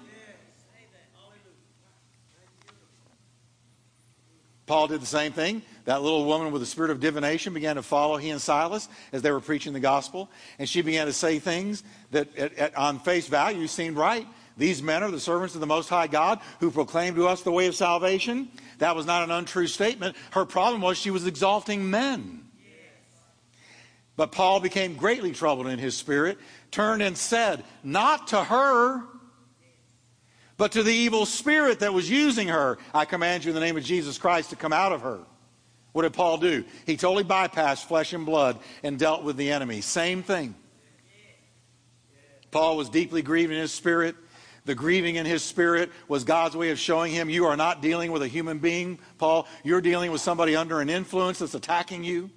Paul 4.71 4.87
did 4.87 5.03
the 5.03 5.07
same 5.07 5.33
thing. 5.33 5.63
That 5.87 6.01
little 6.01 6.25
woman 6.25 6.53
with 6.53 6.63
the 6.63 6.67
spirit 6.67 6.93
of 6.93 7.01
divination 7.01 7.53
began 7.53 7.75
to 7.75 7.83
follow 7.83 8.19
he 8.19 8.31
and 8.31 8.41
Silas 8.41 8.89
as 9.13 9.21
they 9.21 9.33
were 9.33 9.41
preaching 9.41 9.73
the 9.73 9.81
gospel. 9.81 10.31
And 10.61 10.69
she 10.69 10.81
began 10.81 11.07
to 11.07 11.13
say 11.13 11.41
things 11.41 11.83
that 12.13 12.39
at, 12.39 12.55
at, 12.55 12.77
on 12.77 13.01
face 13.01 13.27
value 13.27 13.67
seemed 13.67 13.97
right. 13.97 14.29
These 14.57 14.81
men 14.81 15.03
are 15.03 15.11
the 15.11 15.19
servants 15.19 15.57
of 15.57 15.61
the 15.61 15.67
Most 15.67 15.89
High 15.89 16.07
God 16.07 16.39
who 16.61 16.71
proclaim 16.71 17.17
to 17.17 17.27
us 17.27 17.43
the 17.43 17.51
way 17.51 17.67
of 17.67 17.75
salvation. 17.75 18.49
That 18.79 18.95
was 18.95 19.07
not 19.07 19.25
an 19.25 19.33
untrue 19.33 19.67
statement. 19.67 20.15
Her 20.31 20.45
problem 20.45 20.83
was 20.83 20.97
she 20.97 21.11
was 21.11 21.27
exalting 21.27 21.91
men. 21.91 22.45
But 24.15 24.31
Paul 24.31 24.61
became 24.61 24.95
greatly 24.95 25.33
troubled 25.33 25.67
in 25.67 25.81
his 25.81 25.97
spirit, 25.97 26.39
turned 26.71 27.03
and 27.03 27.19
said, 27.19 27.65
Not 27.83 28.29
to 28.29 28.45
her 28.45 29.03
but 30.61 30.73
to 30.73 30.83
the 30.83 30.93
evil 30.93 31.25
spirit 31.25 31.81
that 31.81 31.95
was 31.95 32.11
using 32.11 32.49
her, 32.49 32.77
I 32.93 33.07
command 33.07 33.47
you 33.47 33.49
in 33.49 33.55
the 33.55 33.63
name 33.63 33.79
of 33.79 33.83
Jesus 33.83 34.19
Christ 34.19 34.51
to 34.51 34.57
come 34.57 34.75
out 34.75 34.93
of 34.93 35.01
her. 35.01 35.21
What 35.93 36.03
did 36.03 36.13
Paul 36.13 36.37
do? 36.37 36.65
He 36.85 36.99
totally 36.99 37.25
bypassed 37.25 37.87
flesh 37.87 38.13
and 38.13 38.27
blood 38.27 38.59
and 38.83 38.99
dealt 38.99 39.25
with 39.25 39.39
the 39.39 39.53
enemy. 39.53 39.81
Same 39.81 40.23
thing. 40.23 40.55
Paul 42.51 42.77
was 42.77 42.91
deeply 42.91 43.23
grieved 43.23 43.51
in 43.51 43.59
his 43.59 43.73
spirit. 43.73 44.17
The 44.67 44.75
grieving 44.75 45.17
in 45.17 45.25
his 45.25 45.43
spirit 45.43 45.91
was 46.09 46.25
God's 46.25 46.59
way 46.59 46.69
of 46.69 46.79
showing 46.79 47.11
him 47.11 47.31
you 47.31 47.47
are 47.47 47.57
not 47.57 47.81
dealing 47.81 48.13
with 48.13 48.21
a 48.21 48.29
human 48.29 48.59
being, 48.59 48.99
Paul. 49.17 49.49
You're 49.65 49.81
dealing 49.81 50.13
with 50.13 50.21
somebody 50.21 50.57
under 50.57 50.83
an 50.83 50.91
influence 50.91 51.39
that's 51.39 51.55
attacking 51.55 52.05
you. 52.05 52.29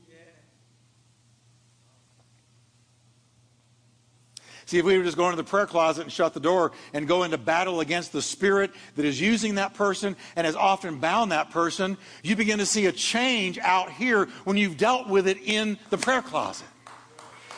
See, 4.66 4.80
if 4.80 4.86
we 4.86 4.98
would 4.98 5.06
just 5.06 5.18
go 5.18 5.26
into 5.26 5.38
the 5.38 5.44
prayer 5.44 5.66
closet 5.66 6.04
and 6.04 6.12
shut 6.12 6.34
the 6.34 6.40
door 6.40 6.72
and 6.94 7.08
go 7.08 7.24
into 7.24 7.38
battle 7.38 7.82
against 7.82 8.12
the 8.14 8.22
spirit 8.22 8.72
that 8.96 9.06
is 9.06 9.20
using 9.20 9.56
that 9.56 9.74
person 9.74 10.16
and 10.36 10.46
has 10.46 10.56
often 10.56 11.00
bound 11.00 11.32
that 11.32 11.52
person, 11.52 11.98
you 12.24 12.36
begin 12.36 12.60
to 12.60 12.66
see 12.66 12.86
a 12.86 12.92
change 12.92 13.58
out 13.60 13.92
here 13.92 14.28
when 14.46 14.56
you've 14.58 14.78
dealt 14.78 15.08
with 15.08 15.28
it 15.28 15.38
in 15.44 15.78
the 15.90 15.98
prayer 15.98 16.22
closet. 16.22 16.68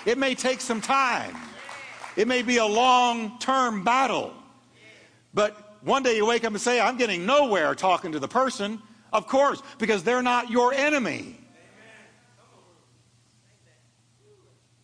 It 0.06 0.18
may 0.18 0.36
take 0.36 0.62
some 0.62 0.82
time, 0.82 1.36
it 2.16 2.28
may 2.28 2.42
be 2.42 2.58
a 2.58 2.66
long 2.66 3.38
term 3.40 3.84
battle. 3.84 4.34
But 5.34 5.78
one 5.82 6.02
day 6.02 6.16
you 6.16 6.26
wake 6.26 6.44
up 6.44 6.54
and 6.54 6.62
say, 6.62 6.80
I'm 6.80 6.98
getting 6.98 7.26
nowhere 7.26 7.76
talking 7.76 8.14
to 8.14 8.20
the 8.20 8.28
person. 8.28 8.82
Of 9.14 9.28
course, 9.28 9.62
because 9.78 10.04
they're 10.04 10.24
not 10.24 10.50
your 10.50 10.74
enemy. 10.74 11.40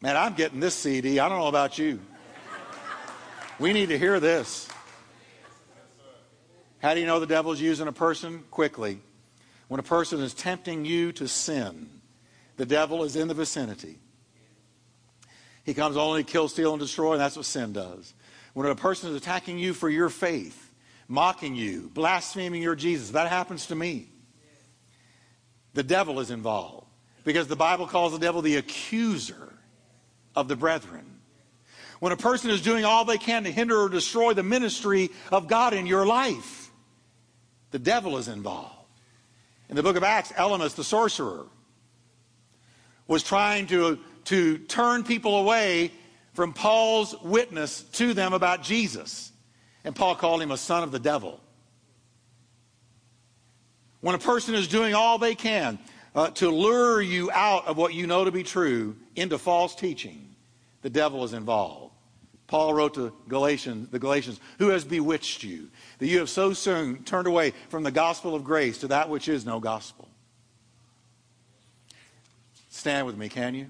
Man, 0.02 0.18
I'm 0.18 0.34
getting 0.34 0.60
this 0.60 0.74
CD. 0.74 1.20
I 1.20 1.30
don't 1.30 1.40
know 1.40 1.48
about 1.48 1.78
you. 1.78 2.00
We 3.62 3.74
need 3.74 3.90
to 3.90 3.98
hear 4.00 4.20
this. 4.20 4.68
How 6.80 6.96
do 6.96 7.00
you 7.00 7.06
know 7.06 7.20
the 7.20 7.28
devil's 7.28 7.62
using 7.62 7.88
a 7.88 7.92
person? 7.92 8.44
Quickly. 8.50 9.00
When 9.68 9.80
a 9.80 9.84
person 9.84 10.20
is 10.20 10.34
tempting 10.34 10.84
you 10.84 11.12
to 11.12 11.28
sin, 11.28 11.88
the 12.58 12.66
devil 12.66 13.04
is 13.04 13.16
in 13.16 13.28
the 13.28 13.36
vicinity. 13.36 14.00
He 15.64 15.76
comes 15.76 15.96
only 15.96 16.24
to 16.24 16.32
kill, 16.32 16.48
steal, 16.48 16.74
and 16.74 16.80
destroy, 16.80 17.12
and 17.12 17.22
that's 17.22 17.36
what 17.36 17.46
sin 17.46 17.72
does. 17.72 18.16
When 18.56 18.66
a 18.66 18.74
person 18.74 19.12
is 19.12 19.16
attacking 19.16 19.60
you 19.60 19.76
for 19.76 19.90
your 19.90 20.10
faith, 20.10 20.72
mocking 21.08 21.54
you, 21.54 21.92
blaspheming 21.94 22.64
your 22.64 22.74
Jesus, 22.74 23.12
that 23.12 23.28
happens 23.28 23.68
to 23.68 23.76
me. 23.76 24.10
The 25.76 25.84
devil 25.84 26.20
is 26.20 26.32
involved 26.32 26.88
because 27.24 27.46
the 27.46 27.56
Bible 27.56 27.86
calls 27.86 28.12
the 28.12 28.18
devil 28.18 28.42
the 28.42 28.56
accuser 28.56 29.54
of 30.36 30.48
the 30.48 30.56
brethren. 30.56 31.11
When 32.02 32.12
a 32.12 32.18
person 32.18 32.50
is 32.50 32.64
doing 32.64 32.84
all 32.84 33.06
they 33.06 33.20
can 33.20 33.44
to 33.44 33.52
hinder 33.52 33.78
or 33.78 33.88
destroy 33.88 34.34
the 34.34 34.42
ministry 34.42 35.12
of 35.32 35.48
God 35.48 35.76
in 35.76 35.86
your 35.86 36.04
life, 36.04 36.72
the 37.70 37.78
devil 37.78 38.18
is 38.18 38.28
involved. 38.28 38.74
In 39.70 39.76
the 39.76 39.84
book 39.84 39.96
of 39.96 40.04
Acts, 40.04 40.32
Elymas, 40.32 40.74
the 40.74 40.84
sorcerer, 40.84 41.46
was 43.06 43.22
trying 43.22 43.68
to, 43.68 44.00
to 44.26 44.58
turn 44.58 45.04
people 45.04 45.38
away 45.38 45.92
from 46.34 46.54
Paul's 46.54 47.16
witness 47.22 47.84
to 47.84 48.16
them 48.16 48.34
about 48.34 48.64
Jesus. 48.64 49.32
And 49.84 49.96
Paul 49.96 50.16
called 50.16 50.42
him 50.42 50.50
a 50.50 50.58
son 50.58 50.82
of 50.82 50.92
the 50.92 50.98
devil. 50.98 51.40
When 54.00 54.16
a 54.16 54.20
person 54.20 54.56
is 54.56 54.68
doing 54.68 54.96
all 54.96 55.20
they 55.20 55.36
can 55.36 55.78
uh, 56.16 56.32
to 56.32 56.50
lure 56.50 57.00
you 57.00 57.30
out 57.30 57.68
of 57.68 57.78
what 57.78 57.94
you 57.94 58.08
know 58.08 58.26
to 58.26 58.32
be 58.32 58.42
true 58.42 58.96
into 59.16 59.38
false 59.38 59.76
teaching, 59.76 60.36
the 60.82 60.90
devil 60.90 61.24
is 61.24 61.34
involved. 61.34 61.91
Paul 62.52 62.74
wrote 62.74 62.96
to 62.96 63.14
Galatians, 63.30 63.88
the 63.92 63.98
Galatians, 63.98 64.42
who 64.60 64.68
has 64.68 64.84
bewitched 64.84 65.42
you, 65.42 65.70
that 66.00 66.08
you 66.08 66.20
have 66.20 66.30
so 66.30 66.52
soon 66.52 67.02
turned 67.06 67.26
away 67.26 67.54
from 67.70 67.84
the 67.84 67.92
gospel 67.92 68.36
of 68.36 68.44
grace 68.44 68.80
to 68.80 68.90
that 68.90 69.08
which 69.08 69.30
is 69.30 69.46
no 69.46 69.62
gospel. 69.62 70.10
Stand 72.70 73.08
with 73.08 73.18
me, 73.18 73.30
can 73.30 73.56
you? 73.56 73.68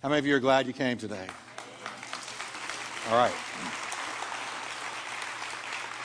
How 0.00 0.08
many 0.08 0.20
of 0.20 0.26
you 0.26 0.36
are 0.36 0.40
glad 0.40 0.68
you 0.68 0.72
came 0.72 0.96
today? 0.96 1.26
All 3.10 3.16
right. 3.16 3.34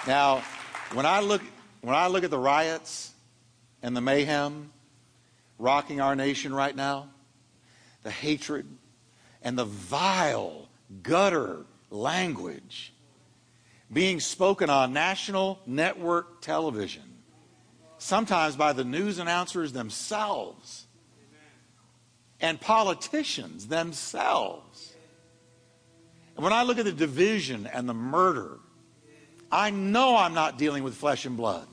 Now, 0.07 0.41
when 0.93 1.05
I 1.05 1.19
look 1.19 1.43
when 1.81 1.93
I 1.93 2.07
look 2.07 2.23
at 2.23 2.31
the 2.31 2.39
riots 2.39 3.11
and 3.83 3.95
the 3.95 4.01
mayhem 4.01 4.71
rocking 5.61 6.01
our 6.01 6.15
nation 6.15 6.53
right 6.53 6.75
now, 6.75 7.09
the 8.03 8.11
hatred 8.11 8.65
and 9.41 9.57
the 9.57 9.65
vile 9.65 10.67
gutter 11.03 11.65
language 11.89 12.93
being 13.91 14.19
spoken 14.19 14.69
on 14.69 14.93
national 14.93 15.59
network 15.65 16.41
television, 16.41 17.03
sometimes 17.97 18.55
by 18.55 18.73
the 18.73 18.83
news 18.83 19.19
announcers 19.19 19.73
themselves 19.73 20.87
and 22.39 22.59
politicians 22.59 23.67
themselves. 23.67 24.93
And 26.35 26.43
when 26.43 26.53
I 26.53 26.63
look 26.63 26.79
at 26.79 26.85
the 26.85 26.91
division 26.91 27.67
and 27.67 27.87
the 27.87 27.93
murder, 27.93 28.57
I 29.51 29.69
know 29.69 30.15
I'm 30.15 30.33
not 30.33 30.57
dealing 30.57 30.83
with 30.83 30.95
flesh 30.95 31.25
and 31.25 31.37
blood. 31.37 31.67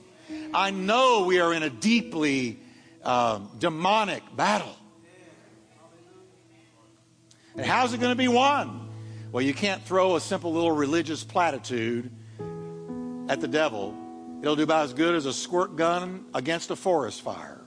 I 0.53 0.71
know 0.73 1.25
we 1.25 1.41
are 1.41 1.55
in 1.55 1.63
a 1.63 1.71
deeply 1.71 2.59
uh, 3.03 3.41
demonic 3.59 4.23
battle. 4.37 4.75
And 7.57 7.67
how's 7.67 7.93
it 7.93 8.01
going 8.01 8.13
to 8.13 8.17
be 8.17 8.29
won? 8.29 8.89
Well, 9.33 9.43
you 9.43 9.53
can't 9.53 9.83
throw 9.83 10.17
a 10.17 10.21
simple 10.21 10.53
little 10.53 10.71
religious 10.71 11.25
platitude 11.25 12.11
at 13.29 13.41
the 13.41 13.49
devil. 13.49 13.95
It'll 14.43 14.57
do 14.57 14.63
about 14.63 14.85
as 14.85 14.95
good 14.95 15.15
as 15.15 15.27
a 15.27 15.33
squirt 15.33 15.77
gun 15.77 16.27
against 16.35 16.71
a 16.71 16.77
forest 16.77 17.23
fire. 17.23 17.61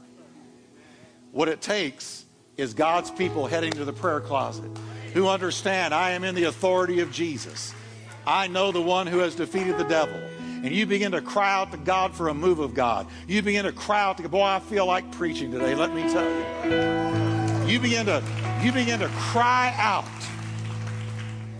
What 1.31 1.49
it 1.49 1.61
takes 1.61 2.25
is 2.57 2.73
God's 2.73 3.11
people 3.11 3.47
heading 3.47 3.71
to 3.73 3.85
the 3.85 3.93
prayer 3.93 4.21
closet 4.21 4.71
who 5.13 5.27
understand 5.27 5.93
I 5.93 6.11
am 6.11 6.23
in 6.23 6.35
the 6.35 6.45
authority 6.45 7.01
of 7.01 7.11
Jesus. 7.11 7.73
I 8.25 8.47
know 8.47 8.71
the 8.71 8.81
one 8.81 9.07
who 9.07 9.19
has 9.19 9.35
defeated 9.35 9.77
the 9.77 9.83
devil. 9.83 10.19
And 10.63 10.71
you 10.71 10.85
begin 10.85 11.13
to 11.13 11.21
cry 11.21 11.53
out 11.53 11.71
to 11.71 11.77
God 11.77 12.13
for 12.13 12.27
a 12.29 12.33
move 12.33 12.59
of 12.59 12.75
God. 12.75 13.07
You 13.27 13.41
begin 13.41 13.65
to 13.65 13.71
cry 13.71 14.01
out 14.01 14.17
to 14.17 14.29
boy, 14.29 14.43
I 14.43 14.59
feel 14.59 14.85
like 14.85 15.11
preaching 15.11 15.51
today, 15.51 15.73
let 15.73 15.93
me 15.93 16.03
tell 16.03 16.23
you. 16.23 17.71
You 17.71 17.79
begin 17.79 18.05
to 18.05 18.23
you 18.61 18.71
begin 18.71 18.99
to 18.99 19.07
cry 19.07 19.73
out 19.77 20.05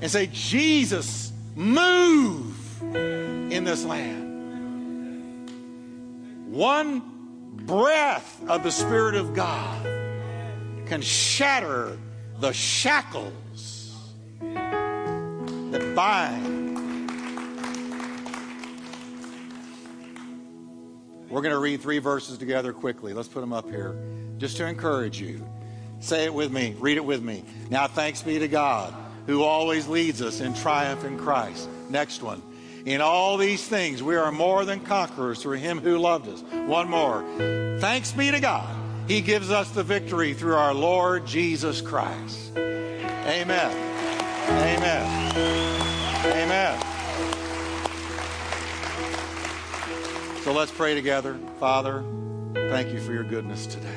and 0.01 0.11
say, 0.11 0.27
Jesus, 0.27 1.31
move 1.55 2.83
in 2.93 3.63
this 3.63 3.83
land. 3.85 4.21
One 6.51 7.01
breath 7.53 8.39
of 8.47 8.61
the 8.63 8.71
Spirit 8.71 9.15
of 9.15 9.33
God 9.33 9.83
can 10.85 11.01
shatter 11.01 11.97
the 12.39 12.51
shackles 12.51 14.03
that 14.41 15.95
bind. 15.95 16.60
We're 21.31 21.41
going 21.41 21.53
to 21.53 21.59
read 21.59 21.81
three 21.81 21.99
verses 21.99 22.37
together 22.37 22.73
quickly. 22.73 23.13
Let's 23.13 23.27
put 23.27 23.39
them 23.39 23.53
up 23.53 23.69
here 23.69 23.95
just 24.37 24.57
to 24.57 24.67
encourage 24.67 25.19
you. 25.19 25.43
Say 25.99 26.25
it 26.25 26.33
with 26.33 26.51
me. 26.51 26.75
Read 26.79 26.97
it 26.97 27.05
with 27.05 27.23
me. 27.23 27.43
Now, 27.69 27.87
thanks 27.87 28.21
be 28.21 28.37
to 28.39 28.47
God 28.47 28.93
who 29.25 29.43
always 29.43 29.87
leads 29.87 30.21
us 30.21 30.41
in 30.41 30.53
triumph 30.53 31.05
in 31.05 31.17
Christ. 31.17 31.69
Next 31.89 32.21
one. 32.21 32.41
In 32.85 33.01
all 33.01 33.37
these 33.37 33.65
things, 33.67 34.03
we 34.03 34.15
are 34.15 34.31
more 34.31 34.65
than 34.65 34.79
conquerors 34.81 35.41
through 35.41 35.57
him 35.57 35.79
who 35.79 35.97
loved 35.97 36.27
us. 36.27 36.41
One 36.51 36.89
more. 36.89 37.23
Thanks 37.79 38.11
be 38.11 38.31
to 38.31 38.39
God 38.39 38.81
he 39.11 39.19
gives 39.19 39.51
us 39.51 39.69
the 39.71 39.83
victory 39.83 40.33
through 40.33 40.55
our 40.55 40.73
Lord 40.73 41.25
Jesus 41.25 41.81
Christ. 41.81 42.55
Amen. 42.55 43.71
Amen. 44.47 45.35
Amen. 46.25 47.00
So 50.43 50.53
let's 50.53 50.71
pray 50.71 50.95
together. 50.95 51.37
Father, 51.59 52.03
thank 52.53 52.93
you 52.93 52.99
for 52.99 53.13
your 53.13 53.23
goodness 53.23 53.67
today. 53.67 53.87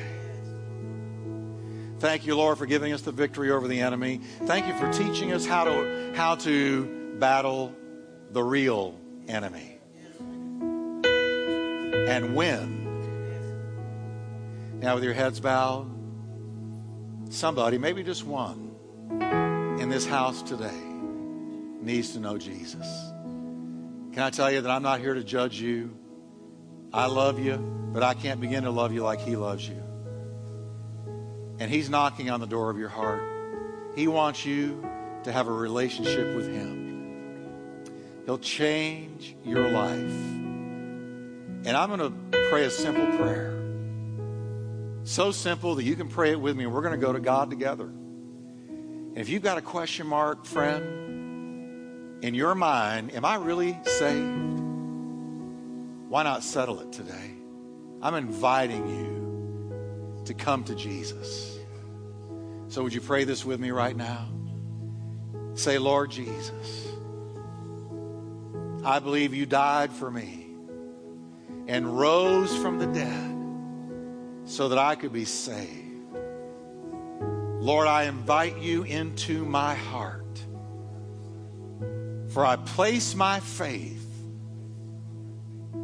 Thank 1.99 2.25
you, 2.25 2.35
Lord, 2.35 2.57
for 2.57 2.65
giving 2.65 2.93
us 2.93 3.01
the 3.01 3.11
victory 3.11 3.51
over 3.51 3.67
the 3.67 3.81
enemy. 3.81 4.21
Thank 4.43 4.67
you 4.67 4.73
for 4.75 4.91
teaching 4.91 5.31
us 5.31 5.45
how 5.45 5.63
to, 5.63 6.13
how 6.15 6.35
to 6.35 7.15
battle 7.19 7.73
the 8.31 8.43
real 8.43 8.95
enemy 9.27 9.79
and 11.03 12.35
win 12.35 12.85
now, 14.85 14.93
with 14.93 15.03
your 15.03 15.13
heads 15.13 15.39
bowed, 15.39 15.89
somebody, 17.29 17.79
maybe 17.79 18.03
just 18.03 18.23
one, 18.23 18.75
in 19.79 19.89
this 19.89 20.05
house 20.05 20.43
today 20.43 20.79
needs 21.81 22.11
to 22.11 22.19
know 22.19 22.37
Jesus. 22.37 22.85
Can 24.13 24.19
I 24.19 24.29
tell 24.29 24.51
you 24.51 24.61
that 24.61 24.69
I'm 24.69 24.83
not 24.83 24.99
here 24.99 25.15
to 25.15 25.23
judge 25.23 25.59
you? 25.59 25.97
I 26.95 27.07
love 27.07 27.39
you, 27.39 27.57
but 27.91 28.03
I 28.03 28.13
can't 28.13 28.39
begin 28.39 28.63
to 28.63 28.71
love 28.71 28.93
you 28.93 29.03
like 29.03 29.19
He 29.19 29.35
loves 29.35 29.67
you. 29.67 29.83
And 31.59 31.69
He's 31.69 31.89
knocking 31.89 32.29
on 32.29 32.39
the 32.39 32.47
door 32.47 32.69
of 32.69 32.77
your 32.77 32.87
heart. 32.87 33.21
He 33.97 34.07
wants 34.07 34.45
you 34.45 34.81
to 35.23 35.31
have 35.33 35.47
a 35.47 35.51
relationship 35.51 36.33
with 36.37 36.47
Him. 36.47 37.83
He'll 38.25 38.37
change 38.37 39.35
your 39.43 39.67
life. 39.67 40.13
And 41.65 41.67
I'm 41.67 41.89
going 41.89 41.99
to 41.99 42.39
pray 42.49 42.63
a 42.63 42.69
simple 42.69 43.05
prayer. 43.17 43.51
So 45.03 45.33
simple 45.33 45.75
that 45.75 45.83
you 45.83 45.97
can 45.97 46.07
pray 46.07 46.31
it 46.31 46.39
with 46.39 46.55
me, 46.55 46.63
and 46.63 46.73
we're 46.73 46.81
going 46.81 46.97
to 46.97 47.05
go 47.05 47.11
to 47.11 47.19
God 47.19 47.49
together. 47.49 47.87
And 47.87 49.17
if 49.17 49.27
you've 49.27 49.43
got 49.43 49.57
a 49.57 49.61
question 49.61 50.07
mark, 50.07 50.45
friend, 50.45 52.23
in 52.23 52.33
your 52.35 52.55
mind, 52.55 53.13
am 53.13 53.25
I 53.25 53.35
really 53.35 53.77
saved? 53.83 54.54
Why 56.07 56.23
not 56.23 56.43
settle 56.43 56.79
it 56.81 56.91
today? 56.91 57.31
I'm 58.01 58.15
inviting 58.15 58.87
you 58.87 60.23
to 60.25 60.33
come 60.33 60.63
to 60.65 60.75
Jesus. 60.75 61.57
So, 62.67 62.83
would 62.83 62.93
you 62.93 63.01
pray 63.01 63.23
this 63.23 63.45
with 63.45 63.59
me 63.59 63.71
right 63.71 63.95
now? 63.95 64.27
Say, 65.55 65.77
Lord 65.77 66.11
Jesus, 66.11 66.87
I 68.83 68.99
believe 68.99 69.33
you 69.33 69.45
died 69.45 69.91
for 69.91 70.11
me 70.11 70.47
and 71.67 71.97
rose 71.97 72.55
from 72.57 72.77
the 72.77 72.87
dead 72.87 73.35
so 74.47 74.69
that 74.69 74.77
I 74.77 74.95
could 74.95 75.11
be 75.11 75.25
saved. 75.25 75.81
Lord, 77.59 77.87
I 77.87 78.03
invite 78.03 78.59
you 78.59 78.83
into 78.83 79.43
my 79.43 79.73
heart. 79.73 80.21
For 82.29 82.45
I 82.45 82.57
place 82.57 83.15
my 83.15 83.39
faith 83.39 84.04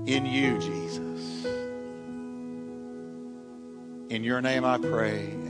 in 0.06 0.26
you, 0.26 0.58
Jesus. 0.60 1.46
In 4.10 4.24
your 4.24 4.42
name 4.42 4.66
I 4.66 4.78
pray. 4.78 5.42